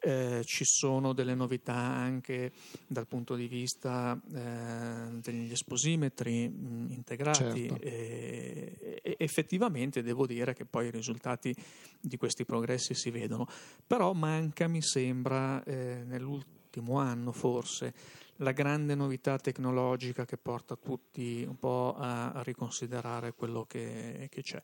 Eh, 0.01 0.43
ci 0.45 0.65
sono 0.65 1.13
delle 1.13 1.37
novità 1.37 1.75
anche 1.75 2.53
dal 2.89 3.07
punto 3.07 3.37
di 3.37 3.47
vista 3.47 4.21
eh, 4.35 5.21
degli 5.21 5.53
esposimetri 5.53 6.49
mh, 6.49 6.87
integrati 6.91 7.69
certo. 7.69 7.83
e, 7.83 9.01
e 9.03 9.15
effettivamente 9.19 10.03
devo 10.03 10.27
dire 10.27 10.55
che 10.55 10.65
poi 10.65 10.87
i 10.87 10.91
risultati 10.91 11.55
di 12.01 12.17
questi 12.17 12.45
progressi 12.45 12.95
si 12.95 13.11
vedono, 13.11 13.47
però 13.87 14.13
manca, 14.13 14.67
mi 14.67 14.83
sembra, 14.83 15.63
eh, 15.63 16.03
nell'ultimo 16.05 16.55
anno 16.99 17.33
forse, 17.33 17.95
la 18.37 18.53
grande 18.53 18.95
novità 18.95 19.39
tecnologica 19.39 20.25
che 20.25 20.37
porta 20.37 20.77
tutti 20.77 21.45
un 21.47 21.59
po' 21.59 21.95
a, 21.97 22.33
a 22.33 22.43
riconsiderare 22.43 23.33
quello 23.33 23.65
che, 23.65 24.29
che 24.31 24.43
c'è. 24.43 24.61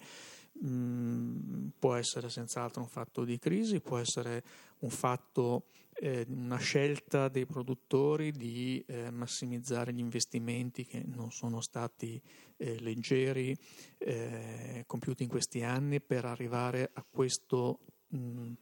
Mm, 0.65 1.69
può 1.79 1.95
essere 1.95 2.29
senz'altro 2.29 2.83
un 2.83 2.89
fatto 2.89 3.25
di 3.25 3.39
crisi, 3.39 3.81
può 3.81 3.97
essere 3.97 4.45
un 4.81 4.91
fatto, 4.91 5.69
eh, 5.95 6.27
una 6.29 6.59
scelta 6.59 7.29
dei 7.29 7.47
produttori 7.47 8.33
di 8.33 8.85
eh, 8.87 9.11
massimizzare 9.11 9.95
gli 9.95 9.99
investimenti 9.99 10.85
che 10.85 11.03
non 11.07 11.33
sono 11.33 11.63
stati 11.63 12.21
eh, 12.59 12.79
leggeri 12.81 13.57
eh, 13.99 14.85
compiuti 14.87 15.23
in 15.23 15.29
questi 15.31 15.63
anni 15.63 16.01
per 16.01 16.27
arrivare 16.27 16.91
a 16.93 17.05
questo 17.09 17.81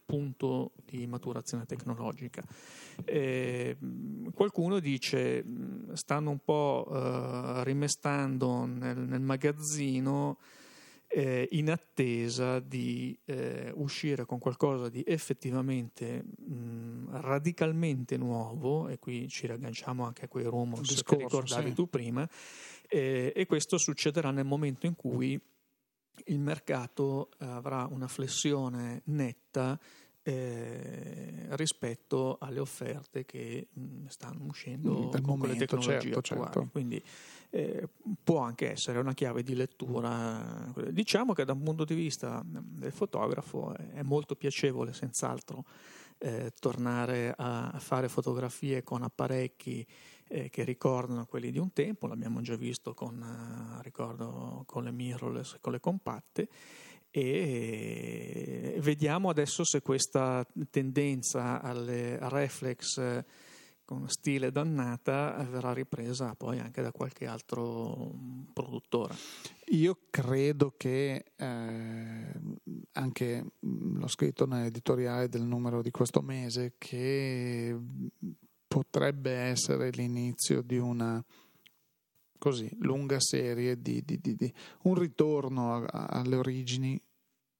punto 0.05 0.71
di 0.85 1.07
maturazione 1.07 1.65
tecnologica. 1.65 2.43
Eh, 3.03 3.77
qualcuno 4.33 4.79
dice 4.79 5.43
stanno 5.93 6.29
un 6.29 6.39
po' 6.39 6.87
eh, 6.91 7.63
rimestando 7.63 8.65
nel, 8.65 8.97
nel 8.97 9.21
magazzino 9.21 10.37
eh, 11.13 11.47
in 11.51 11.69
attesa 11.69 12.59
di 12.59 13.17
eh, 13.25 13.71
uscire 13.75 14.25
con 14.25 14.39
qualcosa 14.39 14.87
di 14.87 15.03
effettivamente 15.05 16.23
mh, 16.23 17.19
radicalmente 17.19 18.15
nuovo, 18.15 18.87
e 18.87 18.97
qui 18.97 19.27
ci 19.27 19.45
ragganciamo 19.45 20.05
anche 20.05 20.25
a 20.25 20.27
quei 20.29 20.45
rumors 20.45 20.87
discorso, 20.87 21.17
che 21.17 21.23
ricordavi 21.23 21.69
sì. 21.69 21.75
tu 21.75 21.89
prima, 21.89 22.27
eh, 22.87 23.33
e 23.35 23.45
questo 23.45 23.77
succederà 23.77 24.31
nel 24.31 24.45
momento 24.45 24.85
in 24.85 24.95
cui 24.95 25.39
il 26.27 26.39
mercato 26.39 27.29
avrà 27.39 27.87
una 27.89 28.07
flessione 28.07 29.01
netta 29.05 29.79
eh, 30.23 31.47
rispetto 31.55 32.37
alle 32.39 32.59
offerte 32.59 33.25
che 33.25 33.69
mh, 33.73 34.05
stanno 34.05 34.45
uscendo 34.45 35.09
Dal 35.11 35.21
con 35.21 35.39
le 35.39 35.55
tecnologie 35.55 35.99
certo, 35.99 36.19
attuali. 36.19 36.43
Certo. 36.43 36.69
Quindi 36.71 37.03
eh, 37.49 37.89
può 38.23 38.39
anche 38.39 38.71
essere 38.71 38.99
una 38.99 39.13
chiave 39.13 39.41
di 39.41 39.55
lettura. 39.55 40.71
Diciamo 40.89 41.33
che 41.33 41.43
da 41.43 41.53
un 41.53 41.63
punto 41.63 41.85
di 41.85 41.95
vista 41.95 42.43
del 42.45 42.91
fotografo 42.91 43.75
è 43.75 44.03
molto 44.03 44.35
piacevole, 44.35 44.93
senz'altro, 44.93 45.65
eh, 46.19 46.51
tornare 46.59 47.33
a, 47.35 47.73
fare 47.79 48.07
fotografie 48.07 48.83
con 48.83 49.01
apparecchi 49.01 49.85
eh, 50.31 50.49
che 50.49 50.63
ricordano 50.63 51.25
quelli 51.25 51.51
di 51.51 51.59
un 51.59 51.73
tempo, 51.73 52.07
l'abbiamo 52.07 52.41
già 52.41 52.55
visto 52.55 52.93
con, 52.93 53.21
uh, 53.21 53.81
ricordo, 53.81 54.63
con 54.65 54.85
le 54.85 54.91
mirrorless, 54.91 55.57
con 55.59 55.73
le 55.73 55.79
compatte 55.79 56.47
e 57.13 58.77
vediamo 58.79 59.29
adesso 59.29 59.65
se 59.65 59.81
questa 59.81 60.47
tendenza 60.69 61.61
alle 61.61 62.17
reflex 62.29 62.97
eh, 62.97 63.25
con 63.83 64.07
stile 64.07 64.53
dannata 64.53 65.45
verrà 65.49 65.73
ripresa 65.73 66.33
poi 66.35 66.59
anche 66.59 66.81
da 66.81 66.93
qualche 66.93 67.25
altro 67.25 68.15
produttore. 68.53 69.15
Io 69.71 69.97
credo 70.09 70.73
che 70.77 71.25
eh, 71.35 72.31
anche 72.93 73.45
l'ho 73.59 74.07
scritto 74.07 74.45
nell'editoriale 74.45 75.27
del 75.27 75.43
numero 75.43 75.81
di 75.81 75.91
questo 75.91 76.21
mese 76.21 76.75
che 76.77 77.77
potrebbe 78.71 79.31
essere 79.31 79.89
l'inizio 79.89 80.61
di 80.61 80.77
una 80.77 81.21
così 82.37 82.69
lunga 82.79 83.19
serie 83.19 83.81
di, 83.81 84.01
di, 84.05 84.17
di, 84.17 84.33
di 84.37 84.53
un 84.83 84.95
ritorno 84.95 85.75
a, 85.75 85.83
a, 85.83 86.05
alle 86.05 86.37
origini 86.37 86.97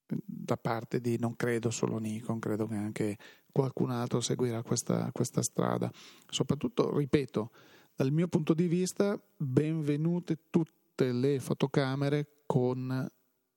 da 0.08 0.56
parte 0.56 1.02
di 1.02 1.20
non 1.20 1.36
credo 1.36 1.70
solo 1.70 1.98
Nikon, 1.98 2.40
credo 2.40 2.66
che 2.66 2.76
anche 2.76 3.18
qualcun 3.52 3.92
altro 3.92 4.22
seguirà 4.22 4.64
questa, 4.64 5.10
questa 5.12 5.42
strada. 5.42 5.92
Soprattutto, 6.30 6.96
ripeto, 6.96 7.52
dal 7.94 8.12
mio 8.14 8.30
punto 8.30 8.54
di 8.54 8.68
vista, 8.68 9.22
benvenute 9.36 10.46
tutte 10.50 11.12
le 11.12 11.42
fotocamere 11.42 12.44
con 12.46 13.06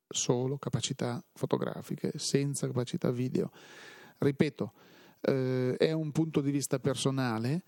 solo 0.08 0.58
capacità 0.58 1.24
fotografiche, 1.32 2.14
senza 2.16 2.66
capacità 2.66 3.12
video. 3.12 3.52
Ripeto, 4.18 4.72
eh, 5.24 5.76
è 5.76 5.92
un 5.92 6.12
punto 6.12 6.40
di 6.40 6.50
vista 6.50 6.78
personale 6.78 7.62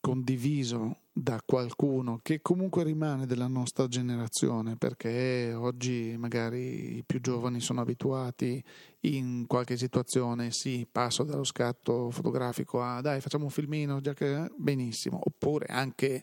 condiviso 0.00 0.98
da 1.12 1.40
qualcuno 1.44 2.20
che 2.22 2.40
comunque 2.40 2.84
rimane 2.84 3.26
della 3.26 3.48
nostra 3.48 3.88
generazione 3.88 4.76
perché 4.76 5.52
oggi 5.52 6.14
magari 6.16 6.98
i 6.98 7.02
più 7.04 7.20
giovani 7.20 7.58
sono 7.58 7.80
abituati 7.80 8.62
in 9.00 9.46
qualche 9.48 9.76
situazione 9.76 10.52
sì 10.52 10.86
passo 10.90 11.24
dallo 11.24 11.42
scatto 11.42 12.10
fotografico 12.10 12.82
a 12.82 13.00
dai 13.00 13.20
facciamo 13.20 13.44
un 13.44 13.50
filmino 13.50 14.00
già 14.00 14.14
che 14.14 14.48
benissimo. 14.56 15.18
Oppure 15.24 15.66
anche 15.66 16.22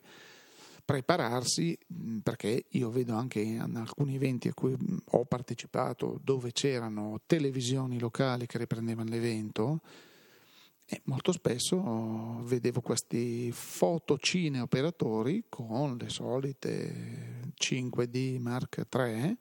prepararsi 0.86 1.78
perché 2.22 2.66
io 2.70 2.90
vedo 2.90 3.16
anche 3.16 3.40
in 3.40 3.76
alcuni 3.76 4.16
eventi 4.16 4.48
a 4.48 4.54
cui 4.54 4.76
ho 5.12 5.26
partecipato 5.26 6.20
dove 6.24 6.52
c'erano 6.52 7.20
televisioni 7.26 8.00
locali 8.00 8.46
che 8.46 8.60
riprendevano 8.60 9.10
l'evento 9.10 9.82
e 10.86 11.02
molto 11.06 11.32
spesso 11.32 12.42
vedevo 12.44 12.82
questi 12.82 13.52
fotocine 13.52 14.60
operatori 14.60 15.46
con 15.48 15.98
le 15.98 16.10
solite 16.10 17.52
5D 17.58 18.40
Mark 18.40 18.88
III 18.92 19.38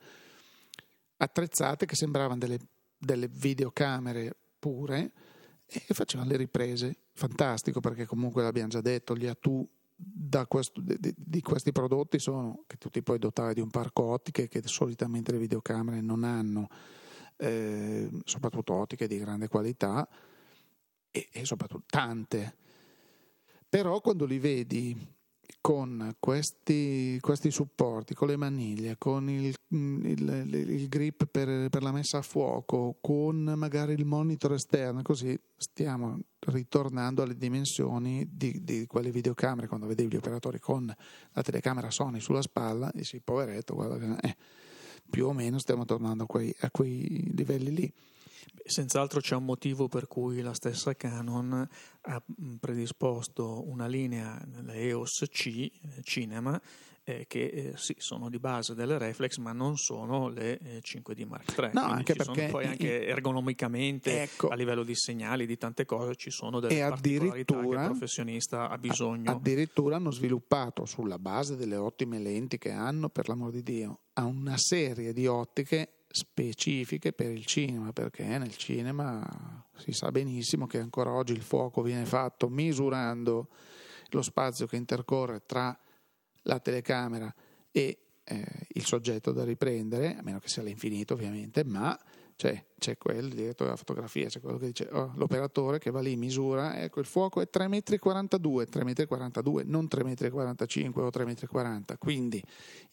attrezzate 1.16 1.87
che 1.87 1.96
sembravano 1.96 2.38
delle, 2.38 2.59
delle 2.96 3.28
videocamere 3.28 4.37
pure 4.59 5.12
e 5.66 5.94
facevano 5.94 6.31
le 6.31 6.37
riprese. 6.37 6.96
Fantastico 7.12 7.81
perché 7.81 8.07
comunque 8.07 8.42
l'abbiamo 8.42 8.68
già 8.68 8.81
detto, 8.81 9.16
gli 9.16 9.26
ATU 9.26 9.68
questo, 10.48 10.81
di, 10.81 11.14
di, 11.16 11.40
questi 11.40 11.70
prodotti 11.70 12.18
sono 12.18 12.64
che 12.66 12.76
tu 12.76 12.88
ti 12.88 13.02
puoi 13.02 13.18
dotare 13.18 13.55
di 13.55 13.61
un 13.61 13.70
parco 13.70 14.02
ottiche 14.05 14.48
che 14.48 14.61
solitamente 14.64 15.31
le 15.31 15.38
videocamere 15.38 16.00
non 16.00 16.24
hanno, 16.24 16.68
eh, 17.37 18.09
soprattutto 18.24 18.74
ottiche 18.74 19.07
di 19.07 19.18
grande 19.18 19.48
qualità 19.48 20.09
e, 21.12 21.29
e 21.31 21.44
soprattutto 21.44 21.85
tante. 21.87 22.57
Però 23.68 24.01
quando 24.01 24.25
li 24.25 24.38
vedi 24.38 25.20
con 25.61 26.16
questi, 26.18 27.18
questi, 27.20 27.53
supporti, 27.53 28.14
con 28.14 28.27
le 28.27 28.37
maniglie, 28.37 28.96
con 28.98 29.31
il, 29.31 29.55
il, 29.68 30.48
il 30.53 30.88
grip 30.88 31.27
per, 31.27 31.68
per, 31.68 31.83
la 31.83 31.92
messa 31.92 32.18
a 32.18 32.22
fuoco, 32.22 32.98
con 33.01 33.55
magari 33.57 33.92
il 33.92 34.05
monitor 34.05 34.55
esterno, 34.55 35.03
così 35.03 35.38
stiamo 35.57 36.18
ritornando 36.40 37.22
alle 37.22 37.37
dimensioni 37.37 38.29
di, 38.29 38.64
di 38.64 38.87
quelle 38.87 39.12
videocamere. 39.12 39.68
Quando 39.68 39.87
vedevi 39.87 40.14
gli 40.14 40.18
operatori 40.18 40.59
con 40.59 40.92
la 41.33 41.42
telecamera 41.42 41.90
Sony 41.90 42.18
sulla 42.18 42.42
spalla, 42.42 42.90
dici 42.92 43.20
poveretto, 43.20 43.75
guarda 43.75 44.18
eh, 44.20 44.37
più 45.09 45.27
o 45.27 45.33
meno 45.33 45.59
stiamo 45.59 45.85
tornando 45.85 46.25
a 46.25 46.27
quei, 46.27 46.53
a 46.61 46.70
quei 46.72 47.31
livelli 47.35 47.72
lì. 47.72 47.92
Senz'altro 48.64 49.20
c'è 49.20 49.35
un 49.35 49.44
motivo 49.44 49.88
per 49.88 50.07
cui 50.07 50.40
la 50.40 50.55
stessa 50.55 50.94
Canon 50.94 51.68
ha 52.02 52.22
predisposto 52.59 53.68
una 53.68 53.87
linea, 53.87 54.40
la 54.62 54.74
EOS 54.74 55.26
C, 55.31 55.46
eh, 55.46 56.02
Cinema, 56.02 56.61
eh, 57.05 57.24
che 57.26 57.46
eh, 57.46 57.72
sì, 57.76 57.94
sono 57.98 58.28
di 58.28 58.38
base 58.38 58.74
delle 58.74 58.96
reflex, 58.96 59.38
ma 59.38 59.52
non 59.52 59.76
sono 59.76 60.28
le 60.28 60.59
eh, 60.61 60.81
5D 60.81 61.26
Mark 61.26 61.59
III. 61.59 61.70
No, 61.72 61.83
anche 61.83 62.14
perché 62.14 62.46
poi 62.46 62.66
anche 62.66 63.07
ergonomicamente 63.07 64.22
ecco, 64.22 64.48
a 64.48 64.55
livello 64.55 64.85
di 64.85 64.94
segnali, 64.94 65.46
di 65.46 65.57
tante 65.57 65.85
cose, 65.85 66.14
ci 66.14 66.31
sono 66.31 66.61
delle 66.61 66.78
particolarità 66.78 67.59
che 67.59 67.66
il 67.66 67.74
professionista 67.74 68.68
ha 68.68 68.78
bisogno. 68.78 69.33
Addirittura 69.33 69.96
hanno 69.96 70.12
sviluppato 70.12 70.85
sulla 70.85 71.18
base 71.18 71.57
delle 71.57 71.76
ottime 71.76 72.18
lenti 72.18 72.59
che 72.59 72.70
hanno, 72.70 73.09
per 73.09 73.28
l'amor 73.28 73.50
di 73.50 73.62
Dio, 73.62 74.00
una 74.20 74.57
serie 74.57 75.12
di 75.12 75.26
ottiche 75.26 76.01
specifiche 76.12 77.12
per 77.12 77.31
il 77.31 77.44
cinema, 77.46 77.92
perché 77.92 78.25
nel 78.38 78.57
cinema 78.57 79.66
si 79.77 79.92
sa 79.92 80.11
benissimo 80.11 80.66
che 80.66 80.79
ancora 80.79 81.11
oggi 81.11 81.33
il 81.33 81.42
fuoco 81.42 81.83
viene 81.83 82.05
fatto 82.05 82.48
misurando 82.48 83.48
lo 84.11 84.22
spazio 84.22 84.66
che 84.66 84.77
intercorre 84.77 85.42
tra 85.46 85.77
la 86.42 86.61
telecamera 86.61 87.35
e 87.70 87.98
eh, 88.25 88.46
il 88.75 88.85
soggetto 88.85 89.33
da 89.33 89.44
riprendere, 89.44 90.16
a 90.16 90.22
meno 90.22 90.38
che 90.38 90.48
sia 90.48 90.62
all'infinito 90.62 91.14
ovviamente, 91.14 91.64
ma 91.64 91.98
Cioè, 92.42 92.64
c'è 92.76 92.98
quello, 92.98 93.28
il 93.28 93.35
direttore 93.35 93.66
della 93.70 93.76
fotografia, 93.76 94.26
c'è 94.26 94.40
quello 94.40 94.59
che 94.59 94.66
dice, 94.66 94.88
oh, 94.90 95.12
l'operatore 95.14 95.78
che 95.78 95.92
va 95.92 96.00
lì, 96.00 96.16
misura, 96.16 96.76
ecco, 96.83 96.98
il 96.98 97.07
fuoco 97.07 97.40
è 97.40 97.48
3,42 97.48 98.48
m, 98.48 98.88
3,42 98.90 99.64
m, 99.64 99.70
non 99.70 99.85
3,45 99.88 100.88
m 100.88 100.98
o 100.98 101.07
3,40 101.07 101.78
m. 101.78 101.98
Quindi, 101.98 102.42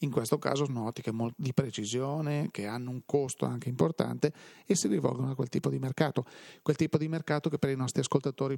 in 0.02 0.12
questo 0.12 0.38
caso, 0.38 0.66
sono 0.66 0.86
ottiche 0.86 1.12
di 1.36 1.52
precisione, 1.52 2.50
che 2.52 2.68
hanno 2.68 2.92
un 2.92 3.02
costo 3.08 3.48
anche 3.48 3.70
importante 3.70 4.32
e 4.68 4.76
si 4.76 4.88
rivolgono 4.88 5.32
a 5.32 5.36
quel 5.36 5.50
tipo 5.50 5.72
di 5.72 5.80
mercato. 5.80 6.26
Quel 6.62 6.76
tipo 6.76 7.00
di 7.00 7.08
mercato 7.08 7.50
che 7.50 7.58
per 7.58 7.72
i 7.72 7.76
nostri 7.76 8.02
ascoltatori 8.02 8.56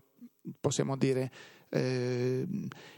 possiamo 0.60 0.98
dire 0.98 1.32
eh, 1.70 2.46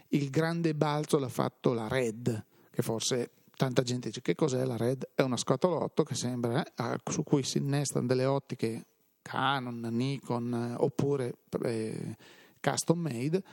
il 0.07 0.29
grande 0.31 0.73
balzo 0.73 1.19
l'ha 1.19 1.29
fatto 1.29 1.73
la 1.73 1.87
Red, 1.87 2.43
che 2.71 2.81
forse 2.81 3.29
tanta 3.55 3.81
gente 3.81 4.07
dice 4.07 4.21
che 4.21 4.35
cos'è 4.35 4.65
la 4.65 4.77
Red? 4.77 5.09
È 5.13 5.21
una 5.21 5.37
scatolotto 5.37 6.03
che 6.03 6.15
sembra, 6.15 6.63
eh, 6.63 6.97
su 7.09 7.23
cui 7.23 7.43
si 7.43 7.59
innestano 7.59 8.07
delle 8.07 8.25
ottiche 8.25 8.85
Canon, 9.21 9.79
Nikon 9.91 10.53
eh, 10.53 10.75
oppure 10.77 11.35
eh, 11.63 12.17
custom 12.59 12.99
made 12.99 13.43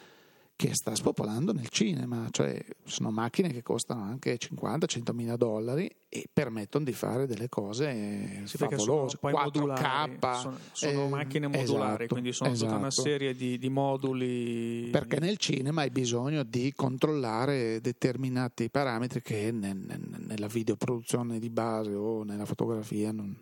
che 0.60 0.74
sta 0.74 0.94
spopolando 0.94 1.54
nel 1.54 1.70
cinema, 1.70 2.28
cioè 2.30 2.62
sono 2.84 3.10
macchine 3.10 3.50
che 3.50 3.62
costano 3.62 4.02
anche 4.02 4.36
50-100 4.36 5.14
mila 5.14 5.36
dollari 5.36 5.90
e 6.06 6.28
permettono 6.30 6.84
di 6.84 6.92
fare 6.92 7.26
delle 7.26 7.48
cose 7.48 8.42
sì, 8.44 8.58
favolose, 8.58 9.16
sono 9.18 9.32
4K. 9.32 10.38
Sono, 10.38 10.58
sono 10.72 11.04
eh, 11.06 11.08
macchine 11.08 11.46
modulari, 11.46 11.94
esatto, 11.94 12.06
quindi 12.08 12.32
sono 12.34 12.50
esatto. 12.50 12.66
tutta 12.66 12.78
una 12.78 12.88
esatto. 12.88 13.08
serie 13.08 13.34
di, 13.34 13.56
di, 13.56 13.70
moduli. 13.70 14.90
Perché 14.92 15.18
nel 15.18 15.38
cinema 15.38 15.80
hai 15.80 15.90
bisogno 15.90 16.42
di 16.42 16.74
controllare 16.76 17.80
determinati 17.80 18.68
parametri 18.68 19.22
che 19.22 19.50
ne, 19.52 19.72
ne, 19.72 19.98
nella 20.26 20.48
videoproduzione 20.48 21.38
di 21.38 21.48
base 21.48 21.94
o 21.94 22.22
nella 22.22 22.44
fotografia 22.44 23.12
non, 23.12 23.34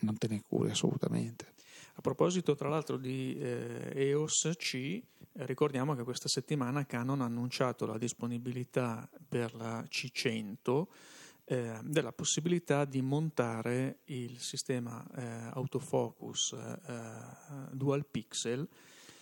non 0.00 0.18
te 0.18 0.28
ne 0.28 0.42
curi 0.46 0.68
assolutamente. 0.68 1.46
A 1.94 2.00
proposito, 2.00 2.54
tra 2.54 2.68
l'altro, 2.68 2.96
di 2.96 3.36
eh, 3.40 3.90
EOS 3.94 4.52
C, 4.56 5.02
ricordiamo 5.46 5.94
che 5.94 6.02
questa 6.02 6.28
settimana 6.28 6.86
Canon 6.86 7.20
ha 7.20 7.24
annunciato 7.24 7.86
la 7.86 7.98
disponibilità 7.98 9.08
per 9.28 9.54
la 9.54 9.82
C100 9.82 10.86
eh, 11.44 11.78
della 11.82 12.12
possibilità 12.12 12.84
di 12.84 13.00
montare 13.00 14.00
il 14.06 14.38
sistema 14.38 15.04
eh, 15.16 15.50
autofocus 15.52 16.52
eh, 16.52 17.72
dual 17.72 18.04
pixel. 18.06 18.68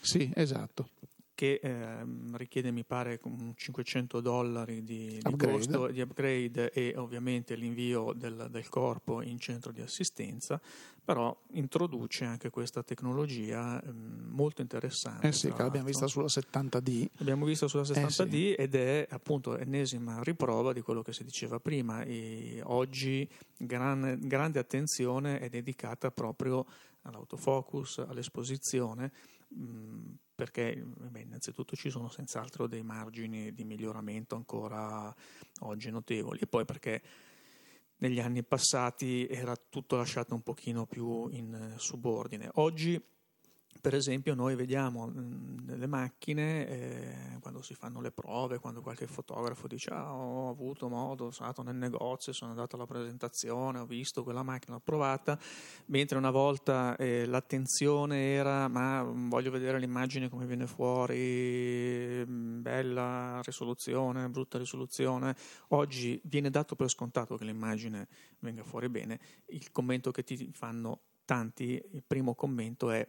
Sì, 0.00 0.30
esatto 0.34 0.88
che 1.36 1.60
eh, 1.62 2.04
richiede 2.32 2.70
mi 2.70 2.82
pare 2.82 3.20
500 3.54 4.20
dollari 4.22 4.82
di, 4.82 5.20
di 5.22 5.36
costo 5.36 5.88
di 5.88 6.00
upgrade 6.00 6.72
e 6.72 6.94
ovviamente 6.96 7.54
l'invio 7.56 8.14
del, 8.14 8.48
del, 8.50 8.68
corpo 8.70 9.20
in 9.20 9.38
centro 9.38 9.70
di 9.70 9.82
assistenza, 9.82 10.58
però 11.04 11.38
introduce 11.52 12.24
anche 12.24 12.48
questa 12.48 12.82
tecnologia 12.82 13.78
eh, 13.82 13.92
molto 13.92 14.62
interessante. 14.62 15.28
Eh 15.28 15.32
sì, 15.32 15.52
che 15.52 15.62
l'abbiamo 15.62 15.86
vista 15.86 16.06
sulla 16.06 16.26
70D. 16.26 17.06
L'abbiamo 17.18 17.44
vista 17.44 17.68
sulla 17.68 17.82
70D 17.82 18.32
eh 18.32 18.32
sì. 18.32 18.52
ed 18.54 18.74
è 18.74 19.06
appunto 19.10 19.58
ennesima 19.58 20.22
riprova 20.22 20.72
di 20.72 20.80
quello 20.80 21.02
che 21.02 21.12
si 21.12 21.22
diceva 21.22 21.60
prima. 21.60 22.02
E 22.02 22.62
oggi 22.64 23.28
gran, 23.58 24.18
grande 24.22 24.58
attenzione 24.58 25.38
è 25.38 25.50
dedicata 25.50 26.10
proprio 26.10 26.64
all'autofocus, 27.02 27.98
all'esposizione. 27.98 29.12
Mh, 29.48 30.24
perché 30.36 30.80
beh, 30.84 31.20
innanzitutto 31.20 31.74
ci 31.74 31.90
sono 31.90 32.10
senz'altro 32.10 32.66
dei 32.68 32.82
margini 32.82 33.52
di 33.52 33.64
miglioramento 33.64 34.36
ancora 34.36 35.12
oggi 35.60 35.90
notevoli 35.90 36.40
e 36.40 36.46
poi 36.46 36.64
perché 36.66 37.02
negli 37.96 38.20
anni 38.20 38.44
passati 38.44 39.26
era 39.26 39.56
tutto 39.56 39.96
lasciato 39.96 40.34
un 40.34 40.42
pochino 40.42 40.86
più 40.86 41.28
in 41.28 41.74
subordine. 41.78 42.50
Oggi 42.54 43.02
per 43.80 43.94
esempio 43.94 44.34
noi 44.34 44.54
vediamo 44.54 45.10
nelle 45.12 45.86
macchine, 45.86 46.68
eh, 46.68 47.38
quando 47.40 47.62
si 47.62 47.74
fanno 47.74 48.00
le 48.00 48.10
prove, 48.10 48.58
quando 48.58 48.80
qualche 48.80 49.06
fotografo 49.06 49.66
dice 49.66 49.90
ah, 49.90 50.12
ho 50.12 50.50
avuto 50.50 50.88
modo, 50.88 51.30
sono 51.30 51.48
andato 51.48 51.62
nel 51.62 51.76
negozio, 51.76 52.32
sono 52.32 52.50
andato 52.50 52.76
alla 52.76 52.86
presentazione, 52.86 53.78
ho 53.78 53.86
visto 53.86 54.22
quella 54.22 54.42
macchina, 54.42 54.74
l'ho 54.74 54.82
provata, 54.84 55.38
mentre 55.86 56.18
una 56.18 56.30
volta 56.30 56.96
eh, 56.96 57.26
l'attenzione 57.26 58.32
era 58.32 58.68
ma 58.68 59.02
voglio 59.02 59.50
vedere 59.50 59.78
l'immagine 59.78 60.28
come 60.28 60.46
viene 60.46 60.66
fuori, 60.66 62.24
bella 62.26 63.40
risoluzione, 63.42 64.28
brutta 64.28 64.58
risoluzione, 64.58 65.36
oggi 65.68 66.20
viene 66.24 66.50
dato 66.50 66.74
per 66.74 66.88
scontato 66.88 67.36
che 67.36 67.44
l'immagine 67.44 68.08
venga 68.40 68.64
fuori 68.64 68.88
bene, 68.88 69.18
il 69.46 69.70
commento 69.70 70.10
che 70.10 70.24
ti 70.24 70.50
fanno 70.52 71.00
tanti, 71.24 71.82
il 71.92 72.02
primo 72.06 72.34
commento 72.34 72.90
è 72.90 73.06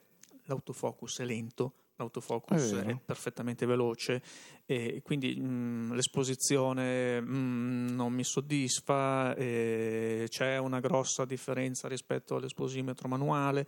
l'autofocus 0.48 1.20
è 1.20 1.26
lento, 1.26 1.74
l'autofocus 1.96 2.74
è, 2.74 2.86
è 2.86 3.00
perfettamente 3.00 3.66
veloce 3.66 4.22
e 4.66 5.02
quindi 5.04 5.36
mh, 5.36 5.48
mm, 5.48 5.92
l'esposizione 5.94 7.22
mh, 7.22 7.38
mm, 7.38 7.88
non 7.90 8.14
mi 8.14 8.24
soddisfa, 8.24 9.34
c'è 9.36 10.58
una 10.58 10.80
grossa 10.80 11.26
differenza 11.26 11.88
rispetto 11.88 12.36
all'esposimetro 12.36 13.08
manuale. 13.08 13.68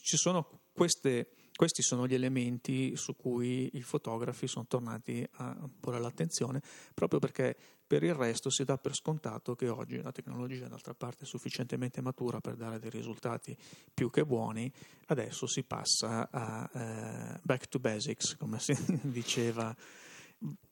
Ci 0.00 0.16
sono 0.16 0.62
queste 0.72 1.35
questi 1.56 1.82
sono 1.82 2.06
gli 2.06 2.14
elementi 2.14 2.94
su 2.96 3.16
cui 3.16 3.70
i 3.72 3.82
fotografi 3.82 4.46
sono 4.46 4.66
tornati 4.66 5.26
a 5.32 5.68
porre 5.80 5.98
l'attenzione, 5.98 6.62
proprio 6.94 7.18
perché 7.18 7.56
per 7.86 8.02
il 8.02 8.14
resto 8.14 8.50
si 8.50 8.64
dà 8.64 8.76
per 8.76 8.94
scontato 8.94 9.54
che 9.54 9.68
oggi 9.68 10.00
la 10.02 10.12
tecnologia 10.12 10.68
d'altra 10.68 10.94
parte 10.94 11.24
è 11.24 11.26
sufficientemente 11.26 12.00
matura 12.00 12.40
per 12.40 12.56
dare 12.56 12.78
dei 12.78 12.90
risultati 12.90 13.56
più 13.94 14.10
che 14.10 14.24
buoni, 14.24 14.70
adesso 15.06 15.46
si 15.46 15.62
passa 15.62 16.28
a 16.30 16.68
uh, 16.72 17.40
back 17.42 17.68
to 17.68 17.78
basics, 17.78 18.36
come 18.36 18.58
si 18.58 18.74
diceva. 19.02 19.74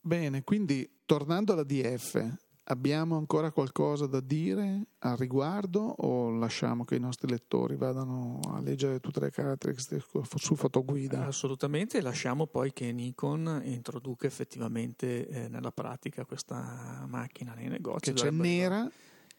Bene, 0.01 0.42
quindi 0.42 1.01
tornando 1.07 1.53
alla 1.53 1.64
DF, 1.64 2.37
Abbiamo 2.66 3.18
ancora 3.18 3.50
qualcosa 3.50 4.07
da 4.07 4.20
dire 4.20 4.87
al 5.00 5.18
riguardo 5.18 5.81
o 5.81 6.31
lasciamo 6.31 6.85
che 6.85 6.94
i 6.94 6.98
nostri 6.98 7.29
lettori 7.29 7.77
vadano 7.77 8.40
a 8.48 8.61
leggere 8.61 9.00
tutte 9.00 9.20
le 9.20 9.31
caratteristiche 9.31 10.03
su 10.37 10.55
fotoguida? 10.55 11.27
Assolutamente, 11.27 12.00
lasciamo 12.00 12.46
poi 12.46 12.72
che 12.72 12.90
Nikon 12.90 13.61
introduca 13.64 14.27
effettivamente 14.27 15.29
eh, 15.29 15.48
nella 15.48 15.72
pratica 15.72 16.24
questa 16.24 17.05
macchina 17.07 17.53
nei 17.53 17.68
negozi. 17.68 18.12
Che 18.12 18.22
c'è 18.22 18.31
nera 18.31 18.90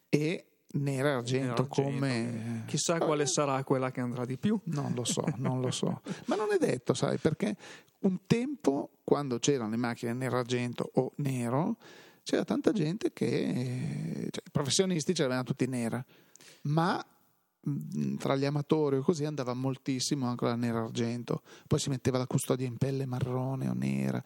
e 0.08 0.44
nera 0.74 1.16
argento, 1.16 1.62
argento 1.62 1.66
come... 1.66 2.62
Chissà 2.66 2.98
quale 2.98 3.26
sarà 3.26 3.64
quella 3.64 3.90
che 3.90 4.00
andrà 4.00 4.24
di 4.24 4.38
più. 4.38 4.56
Non 4.66 4.92
lo 4.94 5.02
so, 5.02 5.24
non 5.38 5.60
lo 5.60 5.72
so. 5.72 6.00
Ma 6.26 6.36
non 6.36 6.52
è 6.52 6.58
detto, 6.58 6.94
sai, 6.94 7.18
perché 7.18 7.56
un 8.00 8.20
tempo, 8.28 8.90
quando 9.02 9.40
c'erano 9.40 9.70
le 9.70 9.76
macchine 9.76 10.12
nero 10.12 10.38
argento 10.38 10.88
o 10.94 11.12
nero, 11.16 11.76
c'era 12.26 12.44
tanta 12.44 12.72
gente 12.72 13.12
che, 13.12 14.28
cioè, 14.32 14.42
i 14.44 14.50
professionisti 14.50 15.14
ce 15.14 15.22
l'avevano 15.22 15.46
tutti 15.46 15.64
nera, 15.68 16.04
ma 16.62 17.00
mm, 17.68 18.16
tra 18.16 18.34
gli 18.34 18.44
amatori 18.44 18.96
o 18.96 19.02
così 19.02 19.24
andava 19.24 19.54
moltissimo 19.54 20.26
anche 20.26 20.44
la 20.44 20.56
nera 20.56 20.82
argento, 20.82 21.42
poi 21.68 21.78
si 21.78 21.88
metteva 21.88 22.18
la 22.18 22.26
custodia 22.26 22.66
in 22.66 22.78
pelle 22.78 23.06
marrone 23.06 23.68
o 23.68 23.74
nera. 23.74 24.20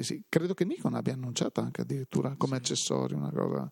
Sì. 0.00 0.24
Credo 0.26 0.54
che 0.54 0.64
Nikon 0.64 0.94
abbia 0.94 1.12
annunciato 1.12 1.60
anche 1.60 1.82
addirittura 1.82 2.34
come 2.38 2.56
sì. 2.56 2.62
accessorio 2.62 3.18
una 3.18 3.30
cosa. 3.30 3.70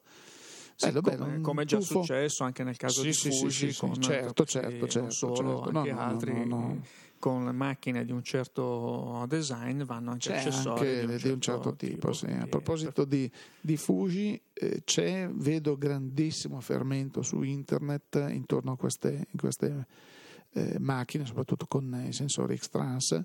Sì, 0.75 0.87
bello, 0.87 1.01
come, 1.01 1.17
bello, 1.17 1.41
come 1.41 1.63
è 1.63 1.65
già 1.67 1.79
tuffo. 1.79 2.01
successo 2.01 2.45
anche 2.45 2.65
nel 2.65 2.77
caso 2.77 3.03
sì, 3.03 3.29
di 3.29 3.35
Fuji, 3.35 3.75
con 3.75 4.01
certo, 4.01 4.45
certo, 4.45 4.89
certo, 4.89 5.11
solo, 5.11 5.63
certo. 5.63 5.79
anche 5.79 5.93
no, 5.93 6.01
altri. 6.01 6.47
No, 6.47 6.57
no, 6.57 6.81
con 7.23 7.45
macchine 7.55 8.05
di 8.05 8.11
un 8.11 8.25
certo 8.25 9.25
design 9.29 9.85
vanno 9.85 10.11
anche 10.11 10.31
c'è 10.31 10.39
accessori 10.39 10.89
anche 10.89 11.07
di, 11.07 11.13
un, 11.13 11.19
di 11.19 11.29
un 11.29 11.41
certo, 11.41 11.77
tipo, 11.77 11.95
tipo 11.95 12.13
sì. 12.13 12.27
a 12.27 12.49
proposito 12.49 13.05
di, 13.05 13.31
di 13.61 13.77
Fuji 13.77 14.43
eh, 14.53 14.83
c'è 14.83 15.29
vedo 15.33 15.79
grandissimo 15.79 16.61
fermento 16.61 17.23
su 17.23 17.43
internet 17.43 18.27
intorno 18.29 18.73
a 18.73 18.77
queste, 18.77 19.29
queste 19.39 19.87
eh, 20.55 20.81
macchine 20.81 21.25
soprattutto 21.25 21.67
con 21.67 22.05
i 22.05 22.13
sensori 22.13 22.57
X-Trans 22.57 23.25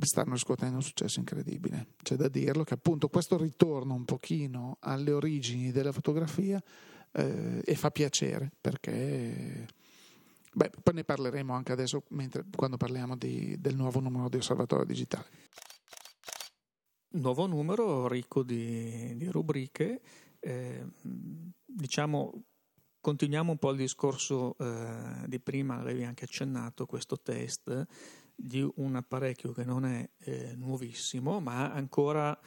stanno 0.00 0.32
riscuotendo 0.32 0.76
un 0.76 0.82
successo 0.82 1.18
incredibile 1.18 1.88
c'è 2.02 2.16
da 2.16 2.28
dirlo 2.28 2.64
che 2.64 2.74
appunto 2.74 3.08
questo 3.08 3.36
ritorno 3.36 3.94
un 3.94 4.04
pochino 4.04 4.76
alle 4.80 5.12
origini 5.12 5.72
della 5.72 5.92
fotografia 5.92 6.62
eh, 7.12 7.62
e 7.64 7.74
fa 7.74 7.90
piacere 7.90 8.52
perché 8.60 9.66
Beh, 10.56 10.70
poi 10.82 10.94
ne 10.94 11.04
parleremo 11.04 11.52
anche 11.52 11.72
adesso 11.72 12.04
mentre, 12.08 12.46
quando 12.56 12.78
parliamo 12.78 13.14
di, 13.14 13.60
del 13.60 13.76
nuovo 13.76 14.00
numero 14.00 14.30
di 14.30 14.38
Osservatorio 14.38 14.86
Digitale. 14.86 15.26
Nuovo 17.10 17.46
numero 17.46 18.08
ricco 18.08 18.42
di, 18.42 19.14
di 19.18 19.26
rubriche, 19.26 20.00
eh, 20.40 20.82
diciamo 21.62 22.44
continuiamo 23.02 23.52
un 23.52 23.58
po' 23.58 23.70
il 23.70 23.76
discorso 23.76 24.56
eh, 24.58 25.26
di 25.26 25.38
prima, 25.40 25.76
l'avevi 25.76 26.04
anche 26.04 26.24
accennato, 26.24 26.86
questo 26.86 27.20
test 27.20 27.86
di 28.36 28.68
un 28.76 28.96
apparecchio 28.96 29.52
che 29.52 29.64
non 29.64 29.86
è 29.86 30.08
eh, 30.18 30.52
nuovissimo, 30.54 31.40
ma 31.40 31.72
ancora 31.72 32.38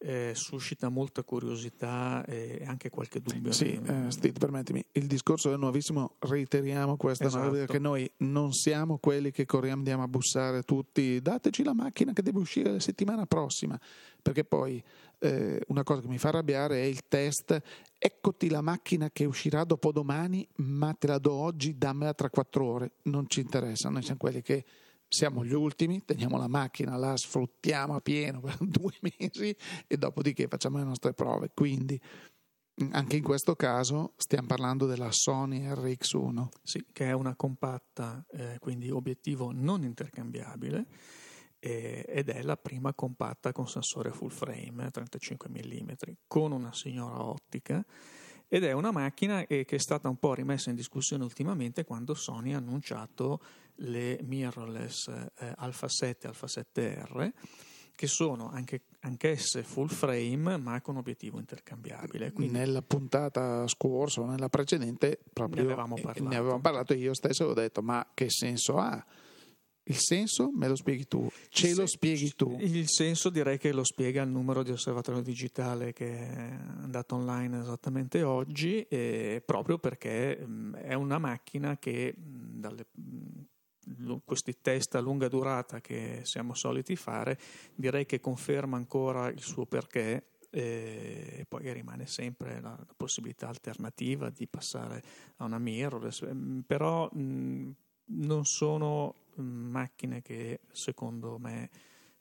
eh, 0.00 0.32
suscita 0.34 0.88
molta 0.88 1.22
curiosità 1.24 2.24
e 2.24 2.62
anche 2.64 2.88
qualche 2.88 3.20
dubbio. 3.20 3.52
Sì, 3.52 3.80
eh, 3.84 4.10
Steve, 4.10 4.38
permettimi, 4.38 4.84
il 4.92 5.06
discorso 5.06 5.50
del 5.50 5.58
nuovissimo, 5.58 6.16
reiteriamo 6.20 6.96
questa 6.96 7.26
esatto. 7.26 7.64
che 7.64 7.78
noi 7.78 8.10
non 8.18 8.52
siamo 8.52 8.98
quelli 8.98 9.30
che 9.30 9.44
corriamo, 9.44 9.78
andiamo 9.78 10.04
a 10.04 10.08
bussare 10.08 10.62
tutti, 10.62 11.20
dateci 11.20 11.64
la 11.64 11.74
macchina 11.74 12.12
che 12.12 12.22
deve 12.22 12.38
uscire 12.38 12.72
la 12.72 12.80
settimana 12.80 13.26
prossima, 13.26 13.78
perché 14.22 14.44
poi 14.44 14.82
eh, 15.18 15.60
una 15.68 15.82
cosa 15.82 16.00
che 16.00 16.08
mi 16.08 16.18
fa 16.18 16.28
arrabbiare 16.28 16.80
è 16.82 16.84
il 16.84 17.08
test, 17.08 17.60
eccoti 17.98 18.50
la 18.50 18.60
macchina 18.60 19.10
che 19.10 19.24
uscirà 19.24 19.64
dopodomani, 19.64 20.46
ma 20.56 20.94
te 20.94 21.08
la 21.08 21.18
do 21.18 21.32
oggi, 21.32 21.76
dammela 21.76 22.14
tra 22.14 22.30
quattro 22.30 22.64
ore, 22.64 22.92
non 23.02 23.28
ci 23.28 23.40
interessa, 23.40 23.88
noi 23.88 24.02
siamo 24.02 24.18
quelli 24.18 24.42
che 24.42 24.64
siamo 25.08 25.44
gli 25.44 25.54
ultimi, 25.54 26.04
teniamo 26.04 26.36
la 26.36 26.48
macchina, 26.48 26.96
la 26.96 27.16
sfruttiamo 27.16 27.96
a 27.96 28.00
pieno 28.00 28.40
per 28.40 28.56
due 28.60 28.92
mesi 29.00 29.56
e 29.86 29.96
dopodiché 29.96 30.46
facciamo 30.48 30.78
le 30.78 30.84
nostre 30.84 31.14
prove. 31.14 31.50
Quindi 31.54 32.00
anche 32.90 33.16
in 33.16 33.22
questo 33.22 33.56
caso 33.56 34.12
stiamo 34.16 34.46
parlando 34.46 34.86
della 34.86 35.10
Sony 35.10 35.66
RX1. 35.66 36.48
Sì, 36.62 36.86
che 36.92 37.06
è 37.06 37.12
una 37.12 37.34
compatta, 37.34 38.24
eh, 38.30 38.58
quindi 38.60 38.90
obiettivo 38.90 39.50
non 39.52 39.82
intercambiabile 39.82 40.86
eh, 41.58 42.04
ed 42.06 42.28
è 42.28 42.42
la 42.42 42.56
prima 42.56 42.94
compatta 42.94 43.52
con 43.52 43.66
sensore 43.66 44.10
full 44.10 44.28
frame 44.28 44.90
35 44.90 45.48
mm 45.48 45.90
con 46.26 46.52
una 46.52 46.72
signora 46.72 47.24
ottica 47.24 47.84
ed 48.46 48.64
è 48.64 48.72
una 48.72 48.92
macchina 48.92 49.44
che 49.44 49.66
è 49.66 49.78
stata 49.78 50.08
un 50.08 50.16
po' 50.16 50.34
rimessa 50.34 50.70
in 50.70 50.76
discussione 50.76 51.24
ultimamente 51.24 51.84
quando 51.84 52.14
Sony 52.14 52.54
ha 52.54 52.58
annunciato 52.58 53.40
le 53.78 54.18
mirrorless 54.22 55.08
eh, 55.08 55.52
Alpha 55.56 55.88
7 55.88 56.26
e 56.26 56.28
Alpha 56.28 56.46
7R 56.46 57.32
che 57.98 58.06
sono 58.06 58.48
anche, 58.48 58.82
anch'esse 59.00 59.64
full 59.64 59.88
frame 59.88 60.56
ma 60.56 60.80
con 60.80 60.96
obiettivo 60.98 61.40
intercambiabile. 61.40 62.30
Quindi 62.30 62.56
nella 62.56 62.80
puntata 62.80 63.66
scorsa 63.66 64.20
o 64.20 64.26
nella 64.26 64.48
precedente 64.48 65.18
proprio 65.32 65.64
ne 65.64 65.72
avevamo 65.72 65.96
parlato. 65.96 66.28
Ne 66.28 66.36
avevamo 66.36 66.60
parlato 66.60 66.94
io 66.94 67.12
stesso 67.12 67.46
ho 67.46 67.54
detto 67.54 67.82
ma 67.82 68.08
che 68.14 68.30
senso 68.30 68.76
ha? 68.76 69.04
Il 69.82 69.96
senso 69.96 70.52
me 70.54 70.68
lo 70.68 70.76
spieghi 70.76 71.08
tu, 71.08 71.28
ce 71.48 71.74
lo 71.74 71.86
spieghi 71.86 72.34
tu. 72.36 72.56
Il 72.60 72.88
senso 72.88 73.30
direi 73.30 73.58
che 73.58 73.72
lo 73.72 73.82
spiega 73.82 74.22
il 74.22 74.28
numero 74.28 74.62
di 74.62 74.70
osservatorio 74.70 75.22
digitale 75.22 75.92
che 75.92 76.10
è 76.10 76.58
andato 76.82 77.16
online 77.16 77.58
esattamente 77.58 78.22
oggi, 78.22 78.86
proprio 79.44 79.78
perché 79.78 80.38
è 80.38 80.94
una 80.94 81.18
macchina 81.18 81.78
che 81.78 82.14
dalle 82.16 82.86
questi 84.24 84.60
test 84.60 84.94
a 84.94 85.00
lunga 85.00 85.28
durata 85.28 85.80
che 85.80 86.20
siamo 86.24 86.54
soliti 86.54 86.96
fare, 86.96 87.38
direi 87.74 88.06
che 88.06 88.20
conferma 88.20 88.76
ancora 88.76 89.28
il 89.28 89.40
suo 89.40 89.66
perché 89.66 90.38
e 90.50 91.44
poi 91.46 91.72
rimane 91.72 92.06
sempre 92.06 92.60
la, 92.60 92.78
possibilità 92.96 93.48
alternativa 93.48 94.30
di 94.30 94.46
passare 94.46 95.02
a 95.36 95.44
una 95.44 95.58
mirrorless, 95.58 96.26
però 96.66 97.08
mh, 97.12 97.74
non 98.06 98.44
sono 98.44 99.14
macchine 99.36 100.22
che 100.22 100.60
secondo 100.72 101.38
me 101.38 101.70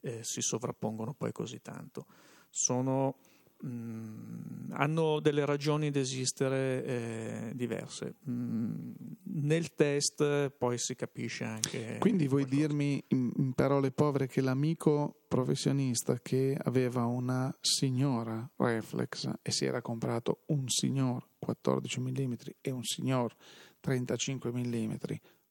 eh, 0.01 0.23
si 0.23 0.41
sovrappongono 0.41 1.13
poi 1.13 1.31
così 1.31 1.61
tanto. 1.61 2.05
Sono, 2.49 3.15
mh, 3.59 4.71
hanno 4.71 5.19
delle 5.19 5.45
ragioni 5.45 5.91
di 5.91 5.99
esistere 5.99 6.83
eh, 6.85 7.51
diverse. 7.55 8.15
Mh, 8.23 8.91
nel 9.39 9.73
test 9.75 10.49
poi 10.49 10.77
si 10.77 10.95
capisce 10.95 11.43
anche. 11.43 11.97
Quindi 11.99 12.27
vuoi 12.27 12.43
qualcosa. 12.43 12.67
dirmi 12.67 13.03
in, 13.09 13.31
in 13.37 13.53
parole 13.53 13.91
povere 13.91 14.27
che 14.27 14.41
l'amico 14.41 15.23
professionista 15.27 16.19
che 16.21 16.57
aveva 16.61 17.05
una 17.05 17.55
signora 17.59 18.49
reflex 18.57 19.29
e 19.41 19.51
si 19.51 19.65
era 19.65 19.81
comprato 19.81 20.43
un 20.47 20.67
signor 20.67 21.27
14 21.37 21.99
mm 21.99 22.33
e 22.61 22.71
un 22.71 22.83
signor 22.83 23.35
35 23.79 24.51
mm 24.51 24.95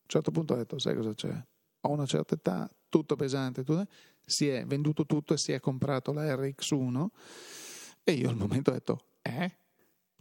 un 0.06 0.12
certo 0.12 0.30
punto 0.30 0.54
ho 0.54 0.56
detto, 0.56 0.78
sai 0.78 0.94
cosa 0.94 1.12
c'è? 1.14 1.44
Ho 1.80 1.90
una 1.90 2.06
certa 2.06 2.36
età, 2.36 2.70
tutto 2.88 3.16
pesante, 3.16 3.64
tutto, 3.64 3.86
si 4.24 4.48
è 4.48 4.64
venduto 4.64 5.04
tutto 5.04 5.34
e 5.34 5.38
si 5.38 5.50
è 5.50 5.58
comprato 5.58 6.12
la 6.12 6.32
RX1 6.34 7.06
e 8.08 8.12
io 8.12 8.28
al 8.28 8.36
momento 8.36 8.70
ho 8.70 8.72
detto, 8.72 9.06
eh? 9.20 9.50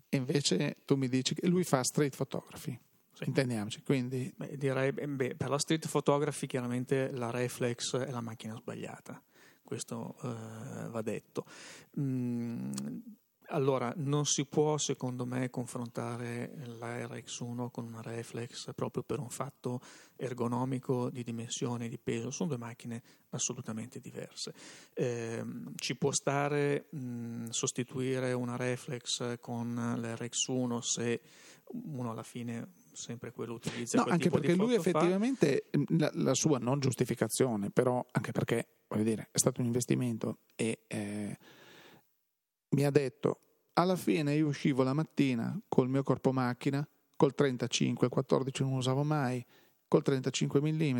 E 0.09 0.17
invece 0.17 0.77
tu 0.85 0.95
mi 0.95 1.07
dici 1.07 1.35
che 1.35 1.45
lui 1.45 1.63
fa 1.63 1.83
street 1.83 2.15
photography. 2.15 2.75
Sì. 3.13 3.25
Intendiamoci, 3.27 3.83
quindi... 3.83 4.33
Beh, 4.35 4.57
direi, 4.57 4.91
beh, 4.91 5.35
per 5.35 5.49
la 5.49 5.59
street 5.59 5.87
photography 5.87 6.47
chiaramente 6.47 7.11
la 7.11 7.29
reflex 7.29 7.95
è 7.95 8.09
la 8.09 8.21
macchina 8.21 8.55
sbagliata, 8.55 9.21
questo 9.63 10.15
eh, 10.23 10.89
va 10.89 11.01
detto. 11.03 11.45
Mm, 11.99 12.71
allora, 13.47 13.93
non 13.97 14.25
si 14.25 14.45
può 14.45 14.77
secondo 14.77 15.25
me 15.25 15.49
confrontare 15.49 16.53
la 16.77 17.05
RX1 17.05 17.69
con 17.69 17.85
una 17.85 18.01
Reflex 18.01 18.73
proprio 18.73 19.03
per 19.03 19.19
un 19.19 19.29
fatto 19.29 19.79
ergonomico 20.15 21.09
di 21.09 21.23
dimensione 21.23 21.85
e 21.85 21.89
di 21.89 21.97
peso, 21.97 22.31
sono 22.31 22.49
due 22.49 22.57
macchine 22.57 23.01
assolutamente 23.29 23.99
diverse. 23.99 24.53
Eh, 24.93 25.43
ci 25.75 25.95
può 25.95 26.11
stare 26.11 26.87
mh, 26.89 27.49
sostituire 27.49 28.33
una 28.33 28.55
Reflex 28.55 29.39
con 29.39 29.73
l'RX1 29.73 30.79
se 30.79 31.21
uno 31.71 32.11
alla 32.11 32.23
fine 32.23 32.83
sempre 32.93 33.31
quello 33.31 33.53
utilizza. 33.53 33.97
No, 33.97 34.05
anche 34.09 34.29
perché 34.29 34.55
lui 34.55 34.73
effettivamente 34.73 35.69
la, 35.89 36.09
la, 36.13 36.33
sua 36.33 36.57
non 36.59 36.79
giustificazione, 36.79 37.69
però 37.69 38.05
anche 38.11 38.31
perché 38.31 38.67
voglio 38.87 39.03
dire, 39.03 39.29
è 39.31 39.37
stato 39.37 39.61
un 39.61 39.67
investimento 39.67 40.39
e 40.55 40.83
eh, 40.87 41.14
mi 42.75 42.83
ha 42.83 42.91
detto 42.91 43.39
alla 43.73 43.95
fine 43.95 44.35
io 44.35 44.47
uscivo 44.47 44.83
la 44.83 44.93
mattina 44.93 45.57
col 45.67 45.89
mio 45.89 46.03
corpo 46.03 46.31
macchina 46.31 46.87
col 47.15 47.33
35, 47.33 48.09
14 48.09 48.63
non 48.63 48.73
usavo 48.73 49.03
mai, 49.03 49.43
col 49.87 50.03
35 50.03 50.59
mm 50.59 50.99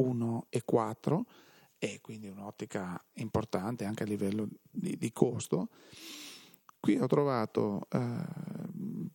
1,4 0.00 1.20
e 1.78 1.98
quindi 2.00 2.28
un'ottica 2.28 3.04
importante 3.14 3.84
anche 3.84 4.04
a 4.04 4.06
livello 4.06 4.46
di, 4.70 4.96
di 4.96 5.12
costo. 5.12 5.70
Qui 6.78 6.96
ho 6.98 7.06
trovato 7.06 7.88
eh, 7.90 8.24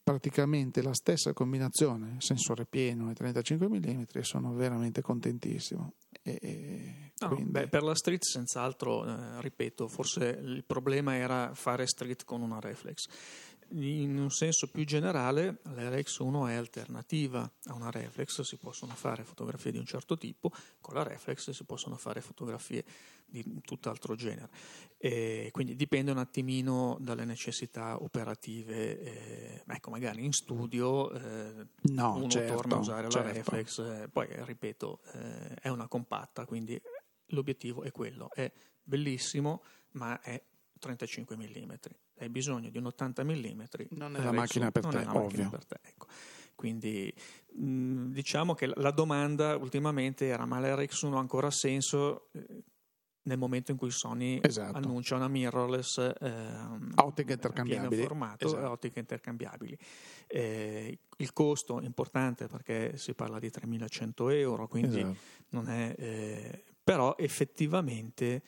praticamente 0.04 0.82
la 0.82 0.94
stessa 0.94 1.32
combinazione, 1.32 2.18
sensore 2.20 2.66
pieno 2.66 3.10
e 3.10 3.14
35 3.14 3.70
mm 3.70 4.04
e 4.12 4.24
sono 4.24 4.54
veramente 4.54 5.02
contentissimo. 5.02 5.94
E, 6.22 6.38
e 6.42 7.11
no, 7.22 7.28
quindi... 7.30 7.52
beh, 7.52 7.68
per 7.68 7.84
la 7.84 7.96
street 7.96 8.24
senz'altro, 8.24 9.06
eh, 9.06 9.42
ripeto, 9.42 9.88
forse 9.88 10.40
il 10.42 10.64
problema 10.66 11.16
era 11.16 11.54
fare 11.54 11.86
street 11.86 12.26
con 12.26 12.42
una 12.42 12.60
reflex. 12.60 13.08
In 13.74 14.18
un 14.20 14.30
senso 14.32 14.68
più 14.68 14.84
generale, 14.84 15.62
l'RX1 15.64 16.50
è 16.50 16.56
alternativa 16.56 17.50
a 17.66 17.74
una 17.74 17.90
reflex, 17.90 18.42
si 18.42 18.58
possono 18.58 18.94
fare 18.96 19.24
fotografie 19.24 19.72
di 19.72 19.78
un 19.78 19.86
certo 19.86 20.18
tipo, 20.18 20.52
con 20.82 20.96
la 20.96 21.04
reflex 21.04 21.52
si 21.52 21.64
possono 21.64 21.96
fare 21.96 22.20
fotografie 22.20 22.84
di 23.32 23.62
tutt'altro 23.62 24.16
genere. 24.16 24.50
E 24.98 25.50
quindi 25.52 25.76
dipende 25.76 26.12
un 26.12 26.18
attimino 26.18 26.98
dalle 27.00 27.24
necessità 27.24 28.02
operative. 28.04 29.00
Eh, 29.00 29.64
ecco, 29.66 29.90
magari 29.90 30.26
in 30.26 30.34
studio 30.34 31.10
eh, 31.12 31.66
no, 31.94 32.16
uno 32.16 32.28
certo, 32.28 32.56
torna 32.56 32.76
a 32.76 32.80
usare 32.80 33.10
certo. 33.10 33.28
la 33.28 33.34
reflex, 33.34 33.80
eh, 33.80 34.10
poi 34.12 34.28
ripeto, 34.30 35.00
eh, 35.14 35.54
è 35.62 35.70
una 35.70 35.88
compatta, 35.88 36.46
quindi 36.46 36.80
l'obiettivo 37.34 37.84
è 37.84 37.92
quello, 37.92 38.30
è 38.32 38.52
bellissimo, 38.84 39.64
ma 39.92 40.20
è 40.22 40.42
35 40.80 41.36
mm. 41.36 41.72
Hai 42.20 42.30
bisogno 42.30 42.70
di 42.70 42.78
un 42.78 42.88
80 42.88 43.24
mm. 43.24 43.62
Non 43.92 44.16
è 44.16 44.24
la 44.24 44.32
macchina 44.32 44.72
per 44.72 44.86
te, 44.86 45.06
ovvio. 45.08 45.50
Per 45.50 45.66
te, 45.66 45.80
ecco. 45.82 46.08
Quindi 46.56 47.12
mh, 47.56 48.12
diciamo 48.12 48.54
che 48.54 48.68
la 48.68 48.92
domanda 48.92 49.56
ultimamente 49.56 50.28
era 50.28 50.46
ma 50.46 50.60
l'RX1 50.60 51.14
ha 51.14 51.20
ancora 51.20 51.50
senso? 51.50 52.30
Eh, 52.34 52.64
nel 53.24 53.38
momento 53.38 53.72
in 53.72 53.78
cui 53.78 53.92
Sony 53.92 54.40
esatto. 54.42 54.78
annuncia 54.78 55.16
una 55.16 55.28
mirrorless 55.28 55.98
eh, 56.20 56.56
ottiche 56.96 57.34
intercambiabili, 57.34 58.02
formato, 58.02 58.48
esatto. 58.48 58.72
ottiche 58.72 59.00
intercambiabili. 59.00 59.78
Eh, 60.28 61.00
il 61.18 61.34
costo 61.34 61.80
è 61.80 61.86
importante 61.86 62.48
perché 62.48 62.98
si 62.98 63.14
parla 63.14 63.38
di 63.38 63.50
3.100 63.50 64.32
euro, 64.32 64.68
quindi 64.68 65.00
esatto. 65.00 65.18
non 65.50 65.70
è, 65.70 65.96
eh, 65.98 66.64
però 66.84 67.16
effettivamente 67.18 68.42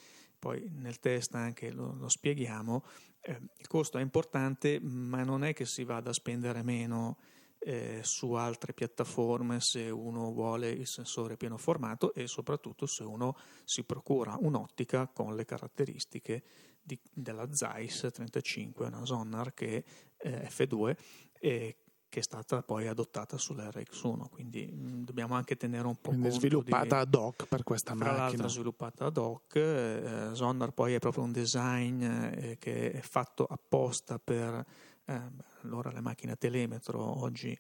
poi 0.43 0.67
nel 0.73 0.99
test 0.99 1.35
anche 1.35 1.71
lo, 1.71 1.93
lo 1.93 2.09
spieghiamo, 2.09 2.83
eh, 3.21 3.39
il 3.57 3.67
costo 3.67 3.97
è 3.97 4.01
importante, 4.01 4.79
ma 4.81 5.23
non 5.23 5.45
è 5.45 5.53
che 5.53 5.65
si 5.65 5.85
vada 5.85 6.09
a 6.09 6.13
spendere 6.13 6.63
meno 6.63 7.17
eh, 7.59 8.01
su 8.03 8.33
altre 8.33 8.73
piattaforme 8.73 9.61
se 9.61 9.89
uno 9.89 10.33
vuole 10.33 10.69
il 10.69 10.85
sensore 10.85 11.37
pieno 11.37 11.57
formato 11.57 12.13
e 12.13 12.27
soprattutto 12.27 12.85
se 12.85 13.03
uno 13.03 13.37
si 13.63 13.85
procura 13.85 14.35
un'ottica 14.37 15.07
con 15.07 15.35
le 15.35 15.45
caratteristiche 15.45 16.43
di, 16.81 16.99
della 17.13 17.53
Zeiss 17.53 18.11
35, 18.11 18.87
una 18.87 19.05
Sonar 19.05 19.53
che 19.53 19.85
è 20.17 20.47
F2 20.49 20.95
e 21.39 21.77
che 22.13 22.19
è 22.19 22.21
stata 22.21 22.61
poi 22.61 22.85
adottata 22.85 23.37
sull'RX1, 23.37 24.29
quindi 24.29 24.67
mh, 24.71 24.75
mm, 24.75 25.03
dobbiamo 25.03 25.33
anche 25.33 25.57
tenere 25.57 25.87
un 25.87 25.95
po' 25.95 26.09
quindi 26.09 26.29
conto 26.29 26.39
sviluppata 26.41 26.97
di, 26.97 27.01
ad 27.01 27.15
hoc 27.15 27.47
per 27.47 27.63
questa 27.63 27.95
tra 27.95 28.05
macchina. 28.05 28.21
l'altro 28.21 28.47
sviluppata 28.49 29.05
ad 29.05 29.17
hoc, 29.17 29.55
eh, 29.55 30.29
Sonar 30.33 30.73
poi 30.73 30.93
è 30.93 30.99
proprio 30.99 31.23
un 31.23 31.31
design 31.31 32.03
eh, 32.03 32.57
che 32.59 32.91
è 32.91 33.01
fatto 33.01 33.45
apposta 33.45 34.19
per 34.19 34.63
eh, 35.05 35.21
allora 35.63 35.91
le 35.91 36.01
macchine 36.01 36.33
a 36.33 36.35
telemetro 36.35 37.01
oggi 37.01 37.57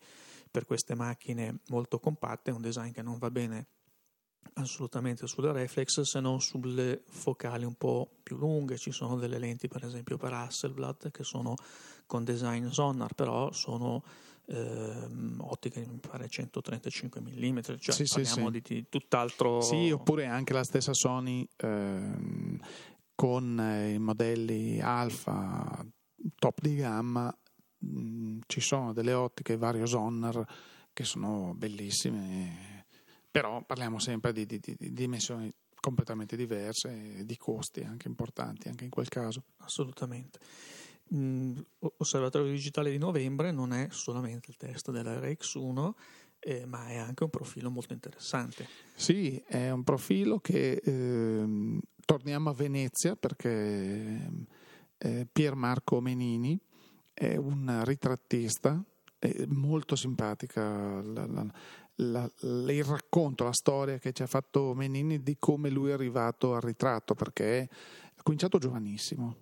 per 0.51 0.65
queste 0.67 0.93
macchine 0.93 1.61
molto 1.69 1.97
compatte, 1.97 2.51
è 2.51 2.53
un 2.53 2.61
design 2.61 2.91
che 2.91 3.01
non 3.01 3.17
va 3.17 3.31
bene 3.31 3.65
assolutamente 4.53 5.25
sulle 5.25 5.51
reflex 5.51 6.01
se 6.01 6.19
non 6.19 6.39
sulle 6.41 7.01
focali 7.07 7.65
un 7.65 7.73
po' 7.73 8.07
più 8.21 8.37
lunghe 8.37 8.77
ci 8.77 8.91
sono 8.91 9.15
delle 9.17 9.39
lenti 9.39 9.67
per 9.67 9.83
esempio 9.83 10.17
per 10.17 10.33
Hasselblad 10.33 11.09
che 11.09 11.23
sono 11.23 11.55
con 12.05 12.23
design 12.23 12.67
sonar 12.67 13.15
però 13.15 13.51
sono 13.51 14.03
ehm, 14.47 15.37
ottiche 15.39 15.85
mi 15.85 15.99
pare 15.99 16.27
135 16.27 17.21
mm 17.21 17.59
cioè 17.79 17.93
sì, 17.93 18.03
parliamo 18.03 18.51
sì, 18.51 18.61
sì. 18.65 18.73
di 18.73 18.85
tutt'altro 18.89 19.61
sì 19.61 19.91
oppure 19.91 20.25
anche 20.25 20.53
la 20.53 20.63
stessa 20.63 20.93
Sony 20.93 21.47
ehm, 21.57 22.59
con 23.15 23.91
i 23.93 23.97
modelli 23.99 24.79
alfa 24.81 25.85
top 26.35 26.59
di 26.61 26.75
gamma 26.75 27.35
mh, 27.77 27.99
mm, 27.99 28.39
ci 28.47 28.61
sono 28.61 28.93
delle 28.93 29.13
ottiche 29.13 29.57
vario 29.57 29.85
sonar 29.85 30.45
che 30.91 31.03
sono 31.03 31.53
bellissime 31.55 32.85
però 33.31 33.63
parliamo 33.63 33.97
sempre 33.97 34.31
di, 34.31 34.45
di, 34.45 34.59
di, 34.59 34.75
di 34.77 34.93
dimensioni 34.93 35.51
completamente 35.83 36.37
diverse 36.37 37.17
e 37.17 37.25
di 37.25 37.35
costi 37.35 37.81
anche 37.81 38.07
importanti 38.07 38.69
anche 38.69 38.85
in 38.85 38.89
quel 38.89 39.09
caso. 39.09 39.43
Assolutamente. 39.57 40.39
Mm, 41.15 41.57
Osservatorio 41.97 42.51
digitale 42.51 42.89
di 42.89 42.97
novembre 42.97 43.51
non 43.51 43.71
è 43.73 43.87
solamente 43.91 44.49
il 44.49 44.57
test 44.57 44.91
della 44.91 45.19
RX1, 45.19 45.91
eh, 46.39 46.65
ma 46.65 46.87
è 46.87 46.97
anche 46.97 47.23
un 47.23 47.29
profilo 47.29 47.69
molto 47.69 47.93
interessante. 47.93 48.67
Sì, 48.95 49.41
è 49.45 49.69
un 49.69 49.83
profilo 49.83 50.39
che 50.39 50.81
eh, 50.83 51.79
torniamo 52.05 52.49
a 52.49 52.53
Venezia 52.53 53.15
perché 53.15 54.29
eh, 54.97 55.27
Pier 55.31 55.55
Marco 55.55 56.01
Menini 56.01 56.59
è 57.13 57.35
un 57.35 57.81
ritrattista 57.85 58.83
molto 59.47 59.95
simpatica 59.95 61.01
la, 61.01 61.25
la, 61.25 61.47
la, 61.95 62.31
il 62.41 62.83
racconto, 62.83 63.43
la 63.43 63.53
storia 63.53 63.97
che 63.97 64.11
ci 64.11 64.23
ha 64.23 64.27
fatto 64.27 64.73
Menini 64.73 65.21
di 65.21 65.37
come 65.37 65.69
lui 65.69 65.89
è 65.89 65.93
arrivato 65.93 66.55
al 66.55 66.61
ritratto, 66.61 67.13
perché 67.13 67.69
ha 68.15 68.23
cominciato 68.23 68.57
giovanissimo. 68.57 69.37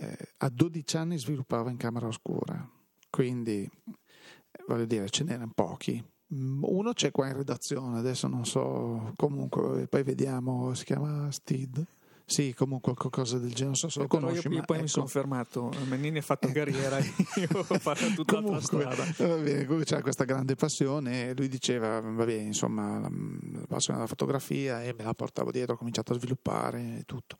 Eh, 0.00 0.16
a 0.38 0.48
12 0.48 0.96
anni 0.96 1.18
sviluppava 1.18 1.70
in 1.70 1.76
camera 1.76 2.06
oscura, 2.06 2.68
quindi 3.10 3.62
eh, 3.62 4.64
voglio 4.66 4.84
dire, 4.84 5.08
ce 5.10 5.24
n'erano 5.24 5.52
pochi. 5.54 6.02
Uno 6.30 6.92
c'è 6.92 7.10
qua 7.10 7.28
in 7.28 7.36
redazione, 7.36 7.98
adesso 7.98 8.28
non 8.28 8.44
so, 8.44 9.12
comunque 9.16 9.86
poi 9.88 10.02
vediamo, 10.02 10.74
si 10.74 10.84
chiama 10.84 11.30
Steed 11.30 11.86
sì, 12.30 12.52
comunque 12.54 12.92
qualcosa 12.92 13.38
del 13.38 13.54
genere, 13.54 13.68
non 13.68 13.74
so 13.76 13.88
se 13.88 14.00
lo 14.00 14.06
Però 14.06 14.26
conosci. 14.26 14.48
Io, 14.48 14.56
io 14.56 14.62
poi 14.62 14.76
ecco. 14.76 14.84
mi 14.84 14.88
sono 14.90 15.06
fermato, 15.06 15.72
Mennini 15.86 16.18
ha 16.18 16.22
fatto 16.22 16.48
ecco. 16.48 16.58
carriera, 16.58 16.98
io 17.00 17.48
ho 17.50 17.62
fatto 17.62 18.06
tutta 18.14 18.34
comunque, 18.34 18.84
la 18.84 18.92
strada. 18.92 19.34
Va 19.34 19.42
bene, 19.42 19.84
c'era 19.84 20.02
questa 20.02 20.24
grande 20.24 20.54
passione 20.54 21.32
lui 21.34 21.48
diceva, 21.48 22.00
va 22.00 22.24
bene, 22.26 22.42
insomma, 22.42 22.98
la, 22.98 23.08
la 23.08 23.66
passione 23.66 23.96
della 23.96 24.10
fotografia 24.10 24.82
e 24.84 24.92
me 24.92 25.04
la 25.04 25.14
portavo 25.14 25.50
dietro, 25.50 25.72
ho 25.72 25.78
cominciato 25.78 26.12
a 26.12 26.16
sviluppare 26.16 26.98
e 26.98 27.02
tutto. 27.06 27.38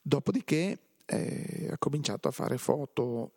Dopodiché 0.00 0.78
eh, 1.06 1.68
ha 1.72 1.78
cominciato 1.78 2.28
a 2.28 2.32
fare 2.32 2.58
foto 2.58 3.32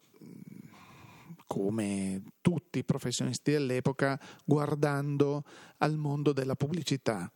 come 1.48 2.22
tutti 2.42 2.80
i 2.80 2.84
professionisti 2.84 3.52
dell'epoca, 3.52 4.20
guardando 4.44 5.44
al 5.78 5.96
mondo 5.96 6.34
della 6.34 6.56
pubblicità 6.56 7.32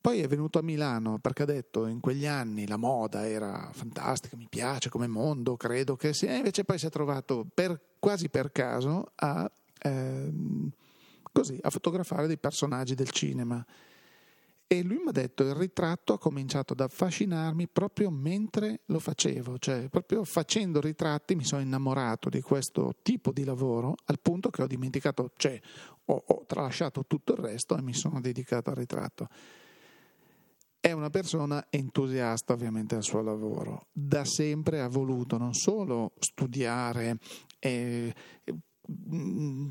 poi 0.00 0.22
è 0.22 0.26
venuto 0.26 0.58
a 0.58 0.62
Milano 0.62 1.18
perché 1.18 1.42
ha 1.42 1.46
detto 1.46 1.84
in 1.84 2.00
quegli 2.00 2.24
anni 2.24 2.66
la 2.66 2.78
moda 2.78 3.28
era 3.28 3.68
fantastica, 3.72 4.34
mi 4.34 4.46
piace 4.48 4.88
come 4.88 5.06
mondo, 5.06 5.58
credo 5.58 5.94
che 5.94 6.14
sia, 6.14 6.34
invece 6.34 6.64
poi 6.64 6.78
si 6.78 6.86
è 6.86 6.88
trovato 6.88 7.46
per, 7.52 7.78
quasi 7.98 8.30
per 8.30 8.50
caso 8.50 9.12
a, 9.16 9.50
ehm, 9.82 10.70
così, 11.30 11.58
a 11.60 11.68
fotografare 11.68 12.26
dei 12.26 12.38
personaggi 12.38 12.94
del 12.94 13.10
cinema. 13.10 13.64
E 14.72 14.84
lui 14.84 14.98
mi 14.98 15.08
ha 15.08 15.10
detto 15.10 15.42
il 15.42 15.52
ritratto 15.56 16.12
ha 16.12 16.18
cominciato 16.20 16.74
ad 16.74 16.80
affascinarmi 16.80 17.66
proprio 17.66 18.08
mentre 18.08 18.82
lo 18.84 19.00
facevo, 19.00 19.58
cioè 19.58 19.88
proprio 19.88 20.22
facendo 20.22 20.80
ritratti 20.80 21.34
mi 21.34 21.42
sono 21.42 21.60
innamorato 21.60 22.28
di 22.28 22.40
questo 22.40 22.94
tipo 23.02 23.32
di 23.32 23.42
lavoro 23.42 23.96
al 24.04 24.20
punto 24.20 24.48
che 24.50 24.62
ho 24.62 24.68
dimenticato, 24.68 25.32
cioè 25.36 25.60
ho, 26.04 26.22
ho 26.24 26.44
tralasciato 26.46 27.04
tutto 27.04 27.32
il 27.32 27.38
resto 27.38 27.76
e 27.76 27.82
mi 27.82 27.92
sono 27.92 28.20
dedicato 28.20 28.70
al 28.70 28.76
ritratto. 28.76 29.26
È 30.78 30.92
una 30.92 31.10
persona 31.10 31.66
entusiasta 31.68 32.52
ovviamente 32.52 32.94
del 32.94 33.02
suo 33.02 33.22
lavoro, 33.22 33.88
da 33.90 34.24
sempre 34.24 34.82
ha 34.82 34.88
voluto 34.88 35.36
non 35.36 35.52
solo 35.52 36.12
studiare 36.20 37.18
e 37.58 38.14
mm, 38.88 39.70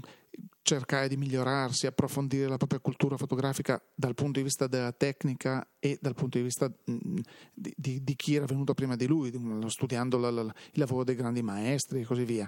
cercare 0.70 1.08
di 1.08 1.18
migliorarsi, 1.18 1.88
approfondire 1.88 2.48
la 2.48 2.58
propria 2.58 2.80
cultura 2.80 3.18
fotografica 3.18 3.82
dal 3.96 4.14
punto 4.14 4.38
di 4.38 4.44
vista 4.44 4.68
della 4.68 4.92
tecnica 4.92 5.68
e 5.80 5.98
dal 6.00 6.14
punto 6.14 6.38
di 6.38 6.44
vista 6.44 6.68
mm, 6.70 7.18
di, 7.52 7.74
di, 7.76 8.04
di 8.04 8.16
chi 8.16 8.36
era 8.36 8.46
venuto 8.46 8.76
prima 8.76 8.96
di 8.96 9.08
lui, 9.08 9.32
studiando 9.66 10.18
la, 10.20 10.30
la, 10.30 10.42
il 10.44 10.80
lavoro 10.80 11.04
dei 11.04 11.16
grandi 11.16 11.42
maestri 11.42 12.02
e 12.02 12.06
così 12.06 12.24
via, 12.24 12.48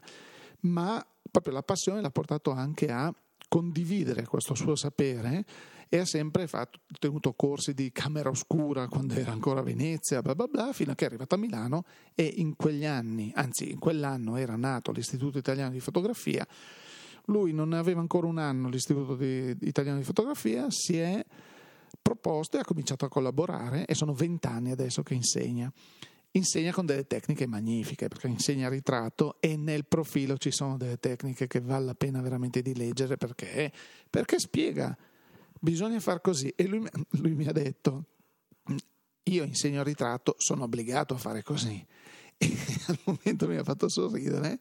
ma 0.61 1.03
proprio 1.31 1.53
la 1.53 1.63
passione 1.63 1.99
l'ha 1.99 2.11
portato 2.11 2.51
anche 2.51 2.91
a 2.91 3.11
condividere 3.47 4.27
questo 4.27 4.53
suo 4.53 4.75
sapere 4.75 5.43
e 5.89 5.97
ha 5.97 6.05
sempre 6.05 6.45
fatto, 6.45 6.79
tenuto 6.99 7.33
corsi 7.33 7.73
di 7.73 7.91
camera 7.91 8.29
oscura 8.29 8.87
quando 8.87 9.15
era 9.15 9.31
ancora 9.31 9.61
a 9.61 9.63
Venezia, 9.63 10.21
bla 10.21 10.35
bla 10.35 10.45
bla, 10.45 10.73
fino 10.73 10.91
a 10.91 10.95
che 10.95 11.05
è 11.05 11.07
arrivato 11.07 11.33
a 11.33 11.37
Milano 11.39 11.85
e 12.13 12.31
in 12.37 12.55
quegli 12.55 12.85
anni, 12.85 13.31
anzi 13.35 13.71
in 13.71 13.79
quell'anno 13.79 14.35
era 14.35 14.55
nato 14.55 14.91
l'Istituto 14.91 15.39
Italiano 15.39 15.71
di 15.71 15.79
Fotografia, 15.79 16.47
lui 17.25 17.53
non 17.53 17.73
aveva 17.73 17.99
ancora 17.99 18.27
un 18.27 18.37
anno 18.37 18.69
l'Istituto 18.69 19.15
di, 19.15 19.55
Italiano 19.61 19.97
di 19.97 20.03
Fotografia, 20.03 20.67
si 20.69 20.97
è 20.97 21.23
proposto 22.01 22.57
e 22.57 22.61
ha 22.61 22.65
cominciato 22.65 23.05
a 23.05 23.09
collaborare 23.09 23.85
e 23.85 23.95
sono 23.95 24.13
vent'anni 24.13 24.71
adesso 24.71 25.03
che 25.03 25.13
insegna. 25.13 25.71
Insegna 26.33 26.71
con 26.71 26.85
delle 26.85 27.05
tecniche 27.07 27.45
magnifiche 27.45 28.07
perché 28.07 28.27
insegna 28.27 28.69
ritratto 28.69 29.35
e 29.41 29.57
nel 29.57 29.85
profilo 29.85 30.37
ci 30.37 30.51
sono 30.51 30.77
delle 30.77 30.97
tecniche 30.97 31.45
che 31.45 31.59
vale 31.59 31.85
la 31.85 31.95
pena 31.95 32.21
veramente 32.21 32.61
di 32.61 32.73
leggere 32.73 33.17
perché, 33.17 33.71
perché 34.09 34.39
spiega. 34.39 34.97
Bisogna 35.59 35.99
far 35.99 36.21
così. 36.21 36.51
E 36.55 36.67
lui, 36.67 36.87
lui 37.09 37.33
mi 37.33 37.47
ha 37.47 37.51
detto 37.51 38.05
io 39.23 39.43
insegno 39.43 39.83
ritratto 39.83 40.35
sono 40.37 40.63
obbligato 40.63 41.13
a 41.13 41.17
fare 41.17 41.43
così. 41.43 41.85
E 42.41 42.57
al 42.87 42.97
momento 43.03 43.47
mi 43.47 43.55
ha 43.55 43.63
fatto 43.63 43.87
sorridere 43.87 44.57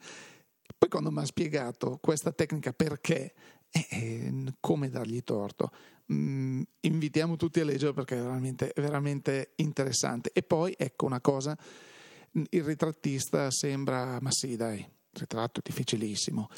poi 0.76 0.88
quando 0.88 1.11
mi 1.11 1.20
ha 1.20 1.24
spiegato 1.24 1.98
questa 2.00 2.33
tecnica 2.33 2.72
perché 2.72 3.35
e 3.70 3.87
eh, 3.90 4.54
come 4.59 4.88
dargli 4.88 5.22
torto 5.22 5.70
mm, 6.12 6.62
invitiamo 6.80 7.37
tutti 7.37 7.61
a 7.61 7.64
leggere 7.64 7.92
perché 7.92 8.18
è 8.18 8.20
veramente, 8.20 8.72
veramente 8.76 9.52
interessante. 9.56 10.30
E 10.33 10.42
poi, 10.42 10.74
ecco 10.76 11.06
una 11.06 11.20
cosa, 11.20 11.56
il 12.33 12.64
ritrattista 12.64 13.50
sembra, 13.50 14.18
ma 14.20 14.30
sì 14.30 14.56
dai, 14.56 14.78
il 14.78 15.20
ritratto 15.20 15.61
è 15.61 15.62
difficilissimo. 15.64 16.48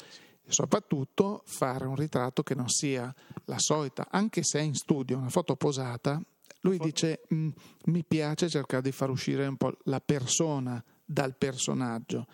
Soprattutto 0.45 1.43
fare 1.45 1.85
un 1.85 1.95
ritratto 1.95 2.43
che 2.43 2.55
non 2.55 2.67
sia 2.67 3.13
la 3.45 3.59
solita, 3.59 4.07
anche 4.09 4.43
se 4.43 4.59
è 4.59 4.61
in 4.63 4.75
studio, 4.75 5.17
una 5.17 5.29
foto 5.29 5.55
posata, 5.55 6.21
lui 6.61 6.77
dice 6.77 7.21
mm, 7.33 7.49
mi 7.85 8.03
piace 8.03 8.49
cercare 8.49 8.81
di 8.81 8.91
far 8.91 9.09
uscire 9.09 9.45
un 9.45 9.57
po' 9.57 9.77
la 9.83 9.99
persona 9.99 10.83
dal 11.05 11.35
personaggio 11.35 12.27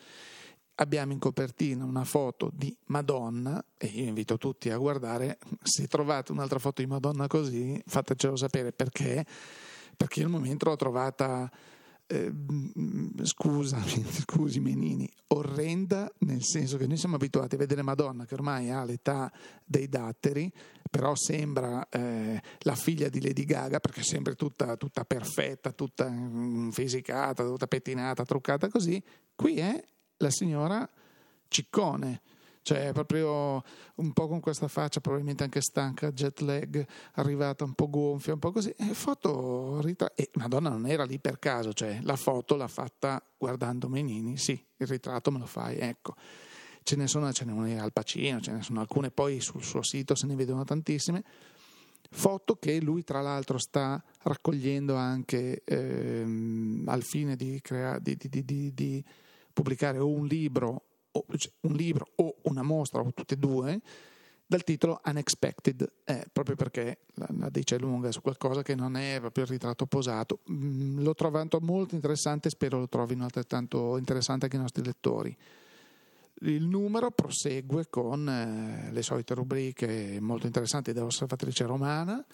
abbiamo 0.80 1.12
in 1.12 1.20
copertina 1.20 1.84
una 1.84 2.04
foto 2.04 2.52
di 2.54 2.76
Madonna 2.86 3.64
e 3.78 3.88
io 3.88 4.06
invito 4.06 4.38
tutti 4.38 4.70
a 4.70 4.78
guardare, 4.78 5.38
se 5.62 5.88
trovate 5.88 6.32
un'altra 6.32 6.60
foto 6.60 6.82
di 6.82 6.88
Madonna 6.88 7.28
così 7.28 7.82
fatecelo 7.86 8.36
sapere 8.36 8.72
perché, 8.72 9.26
perché 9.96 10.24
al 10.24 10.30
momento 10.30 10.70
l'ho 10.70 10.78
trovata, 10.78 11.52
eh, 12.08 12.32
scusami, 13.24 14.06
scusi 14.26 14.62
Menini, 14.62 15.10
orrenda 15.28 16.10
nel 16.20 16.44
senso 16.44 16.78
che 16.78 16.88
noi 16.88 16.98
siamo 16.98 17.16
abituati 17.16 17.56
a 17.56 17.58
vedere 17.58 17.82
Madonna 17.82 18.26
che 18.26 18.36
ormai 18.36 18.72
ha 18.72 18.86
l'età 18.86 19.30
dei 19.66 19.90
datteri, 19.90 20.50
però 20.90 21.14
sembra 21.14 21.90
eh, 21.90 22.42
la 22.60 22.76
figlia 22.76 23.10
di 23.10 23.22
Lady 23.22 23.44
Gaga 23.44 23.82
perché 23.82 24.00
è 24.00 24.04
sempre 24.04 24.36
tutta, 24.36 24.78
tutta 24.78 25.04
perfetta, 25.04 25.74
tutta 25.74 26.10
mm, 26.10 26.70
fisicata, 26.70 27.44
tutta 27.44 27.68
pettinata, 27.68 28.24
truccata 28.24 28.70
così, 28.70 29.04
qui 29.36 29.58
è 29.58 29.84
la 30.20 30.30
signora 30.30 30.88
Ciccone, 31.48 32.22
cioè 32.62 32.92
proprio 32.94 33.64
un 33.96 34.14
po' 34.14 34.28
con 34.28 34.40
questa 34.40 34.68
faccia, 34.68 35.00
probabilmente 35.00 35.44
anche 35.44 35.62
stanca, 35.62 36.12
jet 36.12 36.40
lag, 36.42 36.86
arrivata 37.14 37.64
un 37.64 37.74
po' 37.74 37.90
gonfia, 37.90 38.34
un 38.34 38.40
po' 38.40 38.52
così, 38.52 38.70
e 38.78 38.94
foto 38.94 39.82
ritratto, 39.82 40.22
e 40.22 40.30
Madonna 40.34 40.70
non 40.70 40.86
era 40.86 41.04
lì 41.04 41.20
per 41.20 41.40
caso, 41.40 41.74
cioè 41.74 42.00
la 42.04 42.16
foto 42.16 42.56
l'ha 42.56 42.68
fatta 42.68 43.24
guardando 43.38 43.90
Menini, 43.90 44.38
sì, 44.38 44.64
il 44.78 44.88
ritratto 44.88 45.32
me 45.32 45.40
lo 45.40 45.48
fai, 45.48 45.80
ecco. 45.80 46.16
ce 46.84 46.96
ne 46.96 47.08
sono, 47.08 47.32
ce 47.32 47.46
ne 47.46 47.52
sono 47.54 47.82
al 47.82 47.94
Pacino, 47.94 48.40
ce 48.40 48.52
ne 48.52 48.62
sono 48.62 48.82
alcune, 48.82 49.10
poi 49.10 49.40
sul 49.40 49.64
suo 49.64 49.82
sito 49.82 50.16
se 50.16 50.28
ne 50.28 50.36
vedono 50.36 50.64
tantissime. 50.64 51.24
Foto 52.12 52.56
che 52.56 52.82
lui 52.82 53.04
tra 53.04 53.22
l'altro 53.22 53.60
sta 53.60 54.04
raccogliendo 54.24 54.96
anche 54.96 55.62
ehm, 55.64 56.84
al 56.88 57.04
fine 57.04 57.36
di, 57.36 57.60
crea- 57.62 58.00
di, 58.00 58.18
di, 58.18 58.74
di, 58.74 59.04
pubblicare 59.60 60.00
o 60.00 60.08
un 60.08 60.26
libro, 60.26 60.84
o, 61.12 61.26
cioè 61.36 61.52
un 61.62 61.74
libro 61.74 62.08
o 62.16 62.36
una 62.44 62.64
mostra 62.64 63.02
o 63.02 63.12
tutte 63.14 63.34
e 63.34 63.38
due 63.38 63.82
dal 64.46 64.64
titolo 64.64 65.00
Unexpected, 65.04 65.92
eh, 66.06 66.26
proprio 66.32 66.56
perché 66.56 67.02
la, 67.16 67.28
la, 67.38 67.50
dice 67.50 67.78
lunga 67.78 68.12
su 68.12 68.22
qualcosa 68.22 68.64
che 68.64 68.74
non 68.74 68.96
è 68.96 69.18
proprio 69.20 69.44
il 69.44 69.50
ritratto 69.52 69.86
posato. 69.86 70.40
Mm, 70.50 71.02
l'ho 71.02 71.14
trovato 71.14 71.60
molto 71.62 71.94
interessante, 71.94 72.50
spero 72.50 72.80
lo 72.80 72.88
trovino 72.88 73.26
altrettanto 73.26 73.98
interessante 73.98 74.46
anche 74.46 74.58
i 74.58 74.62
nostri 74.62 74.84
lettori. 74.84 75.38
Il 76.42 76.64
numero 76.64 77.12
prosegue 77.12 77.90
con 77.90 78.28
eh, 78.28 78.92
le 78.92 79.02
solite 79.04 79.36
rubriche 79.36 80.18
molto 80.22 80.48
interessanti 80.48 80.94
dell'osservatrice 80.94 81.66
romana. 81.66 82.26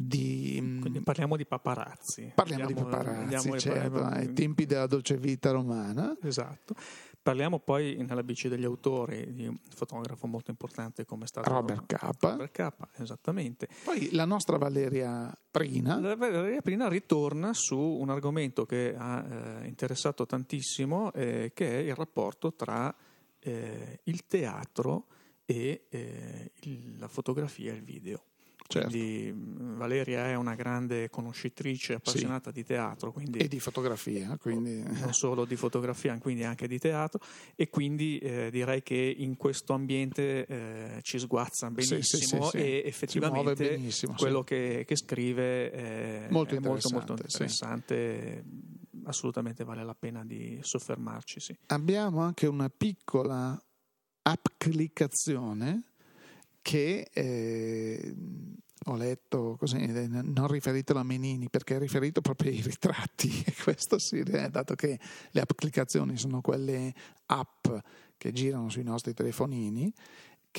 Di, 0.00 0.58
mm, 0.60 0.80
Quindi 0.80 1.00
parliamo 1.00 1.36
di 1.36 1.44
paparazzi. 1.44 2.32
Parliamo 2.34 2.66
andiamo, 2.66 2.88
di 2.88 2.96
paparazzi, 2.96 3.58
certo, 3.58 4.04
ai 4.04 4.32
tempi 4.32 4.64
della 4.64 4.86
dolce 4.86 5.16
vita 5.16 5.50
romana. 5.50 6.16
Esatto. 6.22 6.74
Parliamo 7.20 7.58
poi 7.58 7.96
nella 8.08 8.22
bici 8.22 8.48
degli 8.48 8.64
autori 8.64 9.34
di 9.34 9.46
un 9.46 9.58
fotografo 9.74 10.26
molto 10.26 10.50
importante 10.50 11.04
come 11.04 11.24
è 11.24 11.26
stato 11.26 11.50
Robert 11.50 11.84
K. 11.84 11.98
Robert 12.20 12.50
K, 12.50 12.72
esattamente. 13.00 13.68
Poi 13.84 14.12
la 14.12 14.24
nostra 14.24 14.56
Valeria 14.56 15.36
Prina. 15.50 16.00
La 16.00 16.16
Valeria 16.16 16.62
Prina 16.62 16.88
ritorna 16.88 17.52
su 17.52 17.76
un 17.76 18.08
argomento 18.08 18.64
che 18.64 18.94
ha 18.96 19.60
eh, 19.60 19.66
interessato 19.66 20.24
tantissimo, 20.24 21.12
eh, 21.12 21.50
che 21.52 21.68
è 21.68 21.82
il 21.82 21.94
rapporto 21.94 22.54
tra 22.54 22.94
eh, 23.40 24.00
il 24.04 24.26
teatro 24.26 25.06
e 25.44 25.86
eh, 25.90 26.52
la 26.98 27.08
fotografia 27.08 27.72
e 27.72 27.76
il 27.76 27.82
video. 27.82 28.22
Certo. 28.70 28.90
Quindi 28.90 29.32
Valeria 29.34 30.26
è 30.26 30.34
una 30.34 30.54
grande 30.54 31.08
conoscitrice, 31.08 31.94
appassionata 31.94 32.50
sì. 32.50 32.56
di 32.56 32.64
teatro. 32.64 33.12
Quindi, 33.12 33.38
e 33.38 33.48
di 33.48 33.60
fotografia. 33.60 34.36
Quindi... 34.36 34.82
Non 34.82 35.14
solo 35.14 35.46
di 35.46 35.56
fotografia, 35.56 36.16
quindi 36.18 36.44
anche 36.44 36.68
di 36.68 36.78
teatro. 36.78 37.18
E 37.56 37.70
quindi 37.70 38.18
eh, 38.18 38.50
direi 38.50 38.82
che 38.82 39.14
in 39.16 39.38
questo 39.38 39.72
ambiente 39.72 40.44
eh, 40.46 40.98
ci 41.00 41.18
sguazza 41.18 41.70
benissimo 41.70 42.50
sì, 42.50 42.50
sì, 42.50 42.56
e 42.58 42.82
effettivamente 42.84 43.54
benissimo, 43.54 44.14
quello 44.18 44.42
che, 44.42 44.84
che, 44.86 44.96
scrive 44.96 45.70
è 45.70 46.26
molto 46.28 46.54
è 46.54 46.58
molto, 46.58 46.90
molto 46.90 47.12
interessante. 47.12 48.44
Assolutamente 49.04 49.64
vale 49.64 49.82
la 49.82 49.94
pena 49.94 50.26
di 50.26 50.58
soffermarci. 50.60 51.56
Abbiamo 51.68 52.20
anche 52.20 52.46
una 52.46 52.68
piccola 52.68 53.58
applicazione 54.22 55.84
che 56.62 57.08
eh, 57.12 58.14
ho 58.84 58.96
letto 58.96 59.56
così, 59.58 59.86
non 59.86 60.46
riferitelo 60.46 60.98
a 60.98 61.02
Menini 61.02 61.48
perché 61.48 61.76
è 61.76 61.78
riferito 61.78 62.20
proprio 62.20 62.50
ai 62.50 62.60
ritratti, 62.60 63.30
questo 63.62 63.98
sì, 63.98 64.20
eh, 64.20 64.48
dato 64.48 64.74
che 64.74 64.98
le 65.30 65.40
applicazioni 65.40 66.16
sono 66.16 66.40
quelle 66.40 66.92
app 67.26 67.66
che 68.16 68.32
girano 68.32 68.68
sui 68.68 68.82
nostri 68.82 69.14
telefonini 69.14 69.92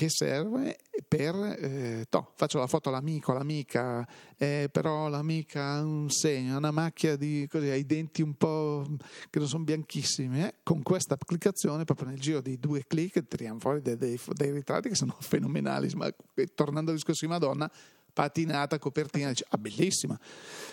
che 0.00 0.08
serve 0.08 0.78
per, 1.06 1.34
eh, 1.34 2.06
toh, 2.08 2.32
faccio 2.34 2.58
la 2.58 2.66
foto 2.66 2.88
all'amico, 2.88 3.32
all'amica, 3.32 4.08
eh, 4.38 4.70
però 4.72 5.08
l'amica 5.08 5.72
ha 5.72 5.82
un 5.82 6.08
segno, 6.08 6.56
una 6.56 6.70
macchia 6.70 7.16
di, 7.16 7.46
così, 7.50 7.68
ha 7.68 7.74
i 7.74 7.84
denti 7.84 8.22
un 8.22 8.32
po' 8.32 8.82
che 9.28 9.38
non 9.38 9.46
sono 9.46 9.62
bianchissimi, 9.62 10.42
eh? 10.42 10.54
con 10.62 10.82
questa 10.82 11.18
applicazione 11.20 11.84
proprio 11.84 12.08
nel 12.08 12.18
giro 12.18 12.40
di 12.40 12.58
due 12.58 12.86
clic 12.86 13.26
tiriamo 13.26 13.58
fuori 13.58 13.82
dei, 13.82 13.98
dei, 13.98 14.18
dei 14.32 14.52
ritratti 14.52 14.88
che 14.88 14.94
sono 14.94 15.14
fenomenali, 15.20 15.90
ma 15.96 16.10
tornando 16.54 16.92
al 16.92 16.96
discorso 16.96 17.26
di 17.26 17.32
Madonna, 17.32 17.70
patinata, 18.12 18.78
copertina, 18.78 19.28
dici, 19.28 19.44
ah 19.48 19.58
bellissima, 19.58 20.18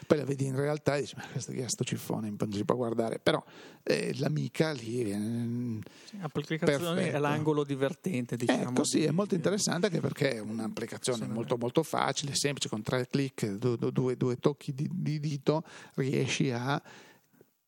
poi 0.05 0.17
la 0.17 0.25
vedi 0.25 0.45
in 0.45 0.55
realtà 0.55 0.95
e 0.95 1.01
dici, 1.01 1.15
ma 1.15 1.25
questo 1.31 1.51
che 1.51 1.63
è 1.63 1.67
sto 1.69 1.83
cifone, 1.83 2.33
non 2.37 2.51
si 2.51 2.63
può 2.65 2.75
guardare, 2.75 3.19
però 3.19 3.43
eh, 3.83 4.13
l'amica 4.17 4.71
lì 4.71 5.03
viene 5.03 5.79
sì, 6.05 6.17
l'applicazione 6.19 7.11
è 7.11 7.19
l'angolo 7.19 7.63
divertente, 7.63 8.35
diciamo. 8.35 8.69
Ecco, 8.69 8.83
sì, 8.83 9.03
è 9.03 9.11
molto 9.11 9.35
interessante 9.35 9.87
anche 9.87 9.99
perché 9.99 10.35
è 10.35 10.39
un'applicazione 10.39 11.25
sì, 11.25 11.31
molto, 11.31 11.57
molto 11.57 11.83
facile, 11.83 12.35
semplice, 12.35 12.69
con 12.69 12.81
tre 12.81 13.07
clic, 13.07 13.45
due, 13.45 13.77
due, 13.91 14.17
due 14.17 14.37
tocchi 14.37 14.73
di, 14.73 14.89
di 14.91 15.19
dito 15.19 15.63
riesci 15.95 16.51
a 16.51 16.81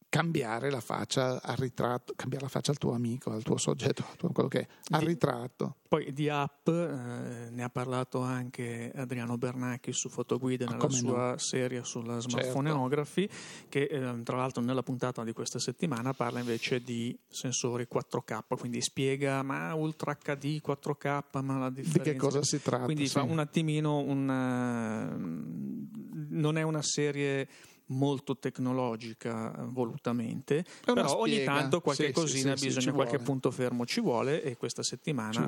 cambiare 0.10 0.72
la 0.72 0.82
faccia 0.82 1.39
al 1.41 1.55
ritratto, 1.55 2.14
cambiare 2.16 2.45
la 2.45 2.49
faccia 2.49 2.72
al 2.72 2.78
tuo 2.78 2.93
amico, 2.93 3.32
al 3.32 3.43
tuo 3.43 3.57
soggetto, 3.57 4.03
quello 4.34 4.49
che 4.49 4.62
è, 4.62 4.68
al 4.89 5.01
di, 5.01 5.05
ritratto. 5.05 5.76
Poi 5.88 6.12
di 6.12 6.28
app 6.30 6.68
eh, 6.68 7.49
ne 7.51 7.64
ha 7.64 7.70
parlato 7.70 8.22
anche 8.22 8.91
Adriano 8.95 9.38
Bernacchi 9.38 9.93
su 9.93 10.10
Fotoguide 10.10 10.66
ah, 10.66 10.72
nella 10.72 10.89
sua 10.89 11.30
no? 11.32 11.38
serie 11.38 11.84
sulla 11.84 12.20
smartphoneography, 12.20 13.30
certo. 13.30 13.68
che 13.70 13.84
eh, 13.84 14.24
tra 14.24 14.38
l'altro 14.38 14.64
nella 14.64 14.82
puntata 14.82 15.24
di 15.24 15.32
questa 15.32 15.60
settimana 15.60 16.14
parla 16.14 16.39
invece 16.39 16.82
di 16.82 17.18
sensori 17.28 17.88
4K, 17.91 18.57
quindi 18.57 18.82
spiega 18.82 19.43
ma 19.43 19.76
Ultra 19.76 20.18
HD 20.20 20.60
4K, 20.66 21.41
ma 21.43 21.60
la 21.60 21.70
differenza... 21.70 22.03
Di 22.03 22.10
che 22.12 22.16
cosa 22.16 22.43
si 22.43 22.60
tratta? 22.62 22.86
Quindi 22.86 23.05
sì. 23.05 23.14
fa 23.14 23.22
un 23.22 23.38
attimino 23.38 23.99
una... 23.99 25.16
non 25.16 26.57
è 26.57 26.64
una 26.64 26.82
serie 26.82 27.47
molto 27.89 28.37
tecnologica 28.37 29.53
eh, 29.53 29.65
volutamente, 29.65 30.63
però 30.83 31.07
spiega. 31.07 31.17
ogni 31.17 31.43
tanto 31.43 31.81
qualche 31.81 32.07
sì, 32.07 32.11
cosina 32.11 32.55
sì, 32.55 32.67
bisogna, 32.67 32.91
qualche 32.91 33.17
vuole. 33.17 33.25
punto 33.25 33.51
fermo 33.51 33.85
ci 33.85 34.01
vuole 34.01 34.41
e 34.43 34.57
questa 34.57 34.83
settimana, 34.83 35.47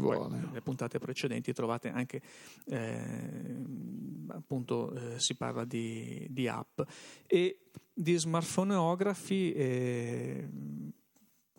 le 0.51 0.61
puntate 0.61 0.99
precedenti 0.99 1.53
trovate 1.53 1.89
anche, 1.89 2.21
eh, 2.65 3.57
appunto 4.27 4.93
eh, 4.93 5.19
si 5.19 5.35
parla 5.35 5.65
di, 5.65 6.25
di, 6.29 6.47
app 6.47 6.81
e 7.27 7.59
di 7.93 8.15
smartphoneography. 8.15 9.51
Eh, 9.51 10.49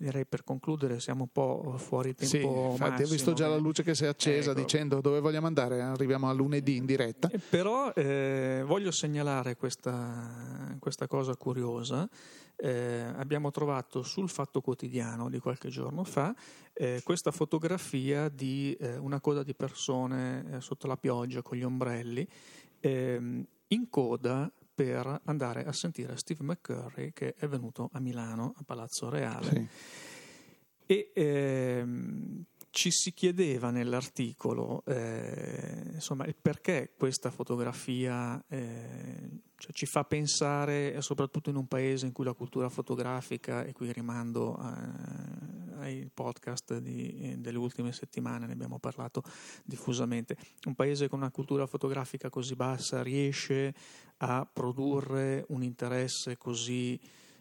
direi 0.03 0.27
per 0.27 0.45
concludere 0.45 1.01
siamo 1.01 1.23
un 1.23 1.29
po' 1.33 1.75
fuori 1.79 2.15
tempo. 2.15 2.37
Sì, 2.37 2.43
infatti 2.43 2.91
massimo, 2.91 3.07
ho 3.07 3.11
visto 3.11 3.33
già 3.33 3.49
la 3.49 3.57
luce 3.57 3.83
che 3.83 3.95
si 3.95 4.05
è 4.05 4.09
accesa 4.09 4.51
ecco. 4.51 4.61
dicendo 4.61 5.01
dove 5.01 5.21
vogliamo 5.21 5.47
andare, 5.47 5.81
arriviamo 5.81 6.29
a 6.29 6.33
lunedì 6.33 6.77
in 6.77 6.85
diretta. 6.85 7.31
Eh, 7.31 7.39
però 7.39 7.93
eh, 7.93 8.63
voglio 8.67 8.91
segnalare 8.91 9.57
questa, 9.57 10.77
questa 10.79 11.07
cosa 11.07 11.37
curiosa. 11.37 12.09
Eh, 12.55 13.13
abbiamo 13.17 13.51
trovato 13.51 14.03
sul 14.03 14.29
Fatto 14.29 14.61
Quotidiano 14.61 15.29
di 15.29 15.41
qualche 15.41 15.69
giorno 15.69 16.05
fa 16.05 16.33
eh, 16.75 17.01
questa 17.03 17.33
fotografia 17.33 18.29
di 18.29 18.77
eh, 18.79 18.99
una 18.99 19.21
coda 19.21 19.43
di 19.43 19.55
persone 19.55 20.59
sotto 20.61 20.87
la 20.87 20.97
pioggia 20.97 21.43
con 21.43 21.57
gli 21.57 21.65
ombrelli 21.65 22.29
ehm, 22.79 23.45
in 23.69 23.89
coda 23.89 24.53
per 24.75 25.21
andare 25.25 25.65
a 25.65 25.73
sentire 25.73 26.17
Steve 26.17 26.45
McCurry 26.45 27.13
che 27.13 27.35
è 27.35 27.47
venuto 27.47 27.91
a 27.93 28.01
Milano, 28.01 28.55
a 28.57 28.63
Palazzo 28.65 29.09
Reale. 29.09 29.51
Sì. 29.51 29.69
E 30.87 31.13
ehm, 31.15 32.45
ci 32.73 32.91
si 32.91 33.13
chiedeva 33.13 33.71
nell'articolo 33.71 34.83
eh, 34.87 35.91
insomma, 35.93 36.25
il 36.25 36.35
perché 36.41 36.95
questa 36.97 37.31
fotografia 37.31 38.43
eh, 38.49 39.43
cioè, 39.57 39.73
ci 39.73 39.85
fa 39.85 40.05
pensare, 40.05 40.99
soprattutto 41.03 41.51
in 41.51 41.57
un 41.57 41.69
paese 41.69 42.07
in 42.07 42.13
cui 42.13 42.25
la 42.25 42.33
cultura 42.33 42.71
fotografica, 42.71 43.63
e 43.65 43.73
qui 43.73 43.93
rimando 43.93 44.59
eh, 44.59 45.62
ai 45.83 46.09
podcast 46.13 46.79
di, 46.79 47.35
delle 47.39 47.59
ultime 47.59 47.93
settimane, 47.93 48.47
ne 48.47 48.53
abbiamo 48.53 48.79
parlato 48.79 49.23
diffusamente, 49.65 50.37
un 50.67 50.75
paese 50.75 51.09
con 51.09 51.21
una 51.21 51.31
cultura 51.31 51.67
fotografica 51.67 52.31
così 52.31 52.55
bassa 52.55 53.03
riesce 53.03 53.75
a 54.19 54.49
produrre 54.51 55.45
un 55.49 55.63
interesse 55.63 56.37
così 56.37 56.99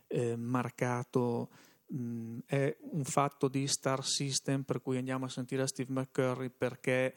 eh, 0.08 0.36
marcato 0.36 1.50
mh, 1.88 2.40
è 2.46 2.76
un 2.92 3.04
fatto 3.04 3.48
di 3.48 3.68
star 3.68 4.04
system 4.04 4.64
per 4.64 4.82
cui 4.82 4.98
andiamo 4.98 5.26
a 5.26 5.30
sentire 5.30 5.68
Steve 5.68 5.94
McCurry 5.94 6.50
perché 6.50 7.14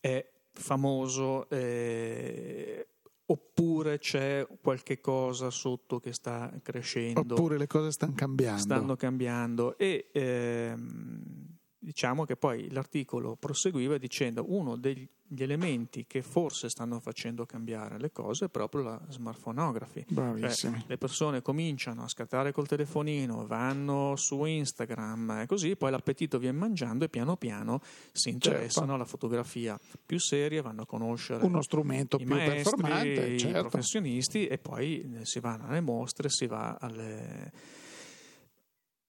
è 0.00 0.28
famoso 0.52 1.48
eh, 1.50 2.88
oppure 3.26 3.98
c'è 3.98 4.46
qualche 4.60 5.00
cosa 5.00 5.50
sotto 5.50 5.98
che 5.98 6.12
sta 6.12 6.52
crescendo? 6.62 7.34
Oppure 7.34 7.58
le 7.58 7.66
cose 7.66 7.90
stanno 7.90 8.14
cambiando. 8.14 8.60
Stanno 8.60 8.96
cambiando. 8.96 9.76
E 9.78 10.08
ehm, 10.12 11.45
diciamo 11.86 12.24
che 12.24 12.34
poi 12.34 12.68
l'articolo 12.72 13.36
proseguiva 13.36 13.96
dicendo 13.96 14.44
uno 14.48 14.74
degli 14.74 15.08
elementi 15.38 16.04
che 16.04 16.20
forse 16.20 16.68
stanno 16.68 16.98
facendo 16.98 17.46
cambiare 17.46 17.96
le 18.00 18.10
cose 18.10 18.46
è 18.46 18.48
proprio 18.48 18.82
la 18.82 19.00
smartphoneography. 19.08 20.06
Cioè, 20.10 20.82
le 20.84 20.98
persone 20.98 21.42
cominciano 21.42 22.02
a 22.02 22.08
scattare 22.08 22.50
col 22.50 22.66
telefonino, 22.66 23.46
vanno 23.46 24.16
su 24.16 24.44
Instagram 24.44 25.42
e 25.42 25.46
così, 25.46 25.76
poi 25.76 25.92
l'appetito 25.92 26.40
viene 26.40 26.58
mangiando 26.58 27.04
e 27.04 27.08
piano 27.08 27.36
piano 27.36 27.80
si 28.10 28.30
interessano 28.30 28.68
certo. 28.68 28.92
alla 28.92 29.04
fotografia 29.04 29.78
più 30.04 30.18
seria, 30.18 30.62
vanno 30.62 30.82
a 30.82 30.86
conoscere 30.86 31.44
uno 31.44 31.62
strumento 31.62 32.16
più 32.16 32.26
maestri, 32.26 32.54
performante, 32.56 33.38
certo. 33.38 33.58
i 33.58 33.60
professionisti 33.60 34.46
e 34.48 34.58
poi 34.58 35.20
si 35.22 35.38
vanno 35.38 35.68
alle 35.68 35.80
mostre, 35.80 36.30
si 36.30 36.48
va 36.48 36.78
alle 36.80 37.52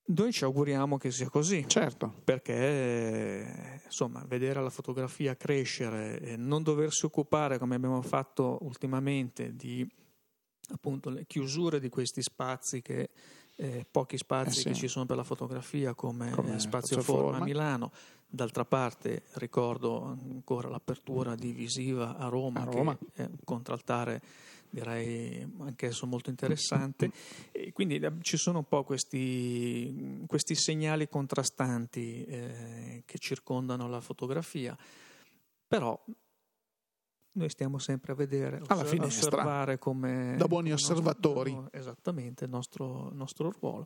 Noi 0.10 0.32
ci 0.32 0.46
auguriamo 0.46 0.98
che 0.98 1.12
sia 1.12 1.30
così. 1.30 1.66
Certo. 1.68 2.14
Perché 2.24 3.82
insomma, 3.84 4.24
vedere 4.26 4.62
la 4.62 4.70
fotografia 4.70 5.36
crescere 5.36 6.20
e 6.20 6.38
non 6.38 6.64
doversi 6.64 7.06
occupare, 7.06 7.58
come 7.58 7.76
abbiamo 7.76 8.02
fatto 8.02 8.58
ultimamente, 8.62 9.56
di 9.56 9.86
appunto 10.70 11.10
le 11.10 11.26
chiusure 11.26 11.80
di 11.80 11.90
questi 11.90 12.22
spazi 12.22 12.82
che 12.82 13.10
eh, 13.56 13.86
pochi 13.90 14.18
spazi 14.18 14.50
eh 14.50 14.62
sì. 14.62 14.68
che 14.70 14.74
ci 14.76 14.88
sono 14.88 15.06
per 15.06 15.18
la 15.18 15.24
fotografia 15.24 15.94
come, 15.94 16.30
come 16.32 16.60
Spazio 16.60 17.02
Forma 17.02 17.38
a 17.38 17.44
Milano. 17.44 17.92
D'altra 18.30 18.66
parte 18.66 19.24
ricordo 19.36 20.04
ancora 20.04 20.68
l'apertura 20.68 21.36
di 21.36 21.54
Visiva 21.54 22.18
a 22.18 22.28
Roma, 22.28 22.62
a 22.62 22.64
Roma. 22.66 22.98
che 22.98 23.24
è 23.24 23.26
un 23.26 23.38
contraltare 23.44 24.22
direi 24.70 25.48
anch'esso 25.60 26.06
molto 26.06 26.30
interessante. 26.30 27.12
E 27.52 27.72
quindi 27.74 27.98
eh, 27.98 28.12
ci 28.22 28.38
sono 28.38 28.60
un 28.60 28.66
po' 28.66 28.84
questi, 28.84 30.24
questi 30.28 30.56
segnali 30.56 31.08
contrastanti 31.08 32.26
eh, 32.26 33.04
che 33.06 33.18
circondano 33.20 33.88
la 33.88 34.02
fotografia, 34.02 34.78
però 35.68 36.00
noi 37.38 37.50
stiamo 37.50 37.78
sempre 37.78 38.14
a 38.14 38.16
vedere, 38.16 38.62
alla 38.66 38.84
fine 38.84 39.06
osservare 39.06 39.78
come... 39.78 40.36
Da 40.38 40.48
buoni 40.48 40.72
osservatori. 40.72 41.54
Nostro, 41.54 41.78
esattamente, 41.78 42.46
il 42.46 42.50
nostro, 42.50 43.12
nostro 43.14 43.52
ruolo. 43.52 43.86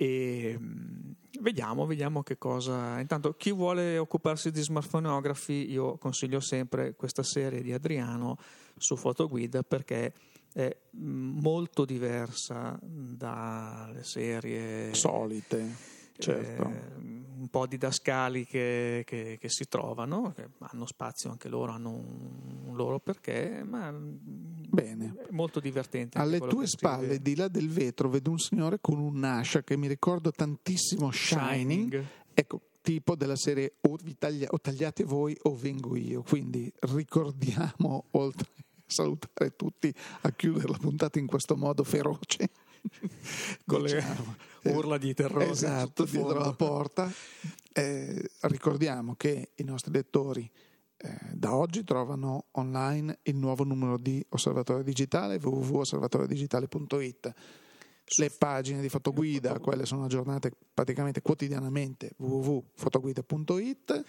E 0.00 0.56
mm, 0.58 1.10
vediamo, 1.40 1.84
vediamo 1.84 2.22
che 2.22 2.38
cosa. 2.38 2.98
Intanto, 3.00 3.34
chi 3.34 3.52
vuole 3.52 3.98
occuparsi 3.98 4.50
di 4.50 4.62
smartphoneography, 4.62 5.70
io 5.70 5.98
consiglio 5.98 6.40
sempre 6.40 6.94
questa 6.94 7.22
serie 7.22 7.60
di 7.60 7.70
Adriano 7.70 8.38
su 8.78 8.96
Fotoguida 8.96 9.62
perché 9.62 10.14
è 10.54 10.74
mm, 10.96 11.38
molto 11.42 11.84
diversa 11.84 12.78
dalle 12.82 14.02
serie 14.02 14.94
solite 14.94 15.98
certo. 16.20 16.68
eh, 16.68 17.00
un 17.40 17.48
po' 17.48 17.66
didascali 17.66 18.44
che, 18.44 19.02
che, 19.06 19.38
che, 19.40 19.48
si 19.48 19.66
trovano, 19.66 20.32
che 20.36 20.48
hanno 20.58 20.86
spazio 20.86 21.30
anche 21.30 21.48
loro, 21.48 21.72
hanno 21.72 21.90
un, 21.90 22.66
un 22.66 22.76
loro 22.76 23.00
perché, 23.00 23.62
ma 23.64 23.90
Bene. 23.92 25.14
è 25.26 25.32
molto 25.32 25.58
divertente. 25.58 26.18
Alle 26.18 26.38
tue 26.38 26.66
spalle, 26.66 27.20
di 27.20 27.34
là 27.34 27.48
del 27.48 27.68
vetro, 27.68 28.10
vedo 28.10 28.30
un 28.30 28.38
signore 28.38 28.78
con 28.80 28.98
un'ascia 28.98 29.62
che 29.62 29.76
mi 29.76 29.88
ricordo 29.88 30.30
tantissimo 30.30 31.10
Shining. 31.10 31.88
Shining. 31.88 32.06
Ecco, 32.34 32.60
tipo 32.82 33.16
della 33.16 33.36
serie 33.36 33.74
o, 33.80 33.96
taglia, 34.18 34.48
o 34.50 34.60
tagliate 34.60 35.04
voi 35.04 35.36
o 35.42 35.56
vengo 35.56 35.96
io. 35.96 36.22
Quindi 36.22 36.70
ricordiamo, 36.80 38.04
oltre 38.12 38.48
a 38.56 38.62
salutare 38.86 39.56
tutti, 39.56 39.92
a 40.22 40.30
chiudere 40.32 40.68
la 40.68 40.78
puntata 40.78 41.18
in 41.18 41.26
questo 41.26 41.56
modo 41.56 41.84
feroce 41.84 42.50
con 43.66 43.82
le 43.82 43.94
diciamo, 43.94 44.36
urla 44.76 44.98
di 44.98 45.14
terrore 45.14 45.50
esatto, 45.50 46.04
dietro 46.04 46.38
la 46.38 46.52
porta. 46.52 47.10
Eh, 47.72 48.30
ricordiamo 48.40 49.14
che 49.14 49.52
i 49.56 49.64
nostri 49.64 49.92
lettori 49.92 50.50
eh, 50.96 51.18
da 51.32 51.54
oggi 51.54 51.84
trovano 51.84 52.46
online 52.52 53.20
il 53.22 53.36
nuovo 53.36 53.64
numero 53.64 53.96
di 53.96 54.24
Osservatorio 54.30 54.82
Digitale 54.82 55.38
www.osservatoriodigitale.it 55.40 57.34
le 58.16 58.30
pagine 58.30 58.80
di 58.80 58.88
fotoguida, 58.88 59.60
quelle 59.60 59.86
sono 59.86 60.04
aggiornate 60.04 60.50
praticamente 60.74 61.22
quotidianamente 61.22 62.14
www.fotoguida.it 62.16 64.04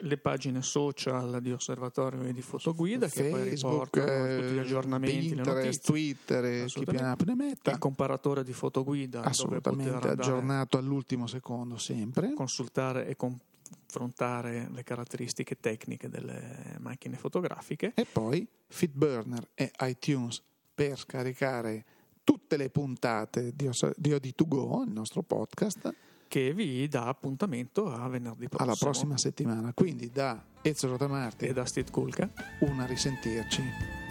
le 0.00 0.16
pagine 0.18 0.62
social 0.62 1.40
di 1.40 1.52
Osservatorio 1.52 2.22
e 2.22 2.32
di 2.32 2.42
Fotoguida 2.42 3.08
che 3.08 3.24
poi 3.24 3.48
riportano 3.48 4.40
tutti 4.40 4.54
gli 4.54 4.58
aggiornamenti, 4.58 5.34
Pinterest, 5.34 5.56
notizie. 5.56 5.82
Twitter, 5.82 6.64
chi 6.66 6.84
più 6.84 6.98
ne 7.26 7.34
metta. 7.34 7.70
Il 7.70 7.78
comparatore 7.78 8.44
di 8.44 8.52
Fotoguida 8.52 9.22
assolutamente 9.22 10.08
aggiornato 10.08 10.78
all'ultimo 10.78 11.26
secondo 11.26 11.76
sempre. 11.76 12.32
Consultare 12.34 13.06
e 13.06 13.16
confrontare 13.16 14.68
le 14.72 14.82
caratteristiche 14.82 15.58
tecniche 15.58 16.08
delle 16.08 16.76
macchine 16.78 17.16
fotografiche. 17.16 17.92
E 17.94 18.06
poi 18.10 18.46
Fitburner 18.68 19.48
e 19.54 19.70
iTunes 19.80 20.42
per 20.74 20.98
scaricare 20.98 21.84
tutte 22.24 22.56
le 22.56 22.68
puntate 22.68 23.52
di 23.54 23.66
OD2Go, 23.66 24.84
il 24.84 24.92
nostro 24.92 25.22
podcast 25.22 25.94
che 26.28 26.52
vi 26.54 26.86
dà 26.86 27.06
appuntamento 27.06 27.90
a 27.90 28.06
venerdì 28.08 28.48
prossimo. 28.48 28.70
Alla 28.70 28.78
prossima 28.78 29.16
settimana. 29.16 29.72
Quindi 29.74 30.10
da 30.10 30.40
Ezio 30.62 30.88
Rotamarti 30.88 31.46
e 31.46 31.52
da 31.52 31.64
Steve 31.64 31.90
Kulka. 31.90 32.30
Una 32.60 32.86
risentirci. 32.86 34.07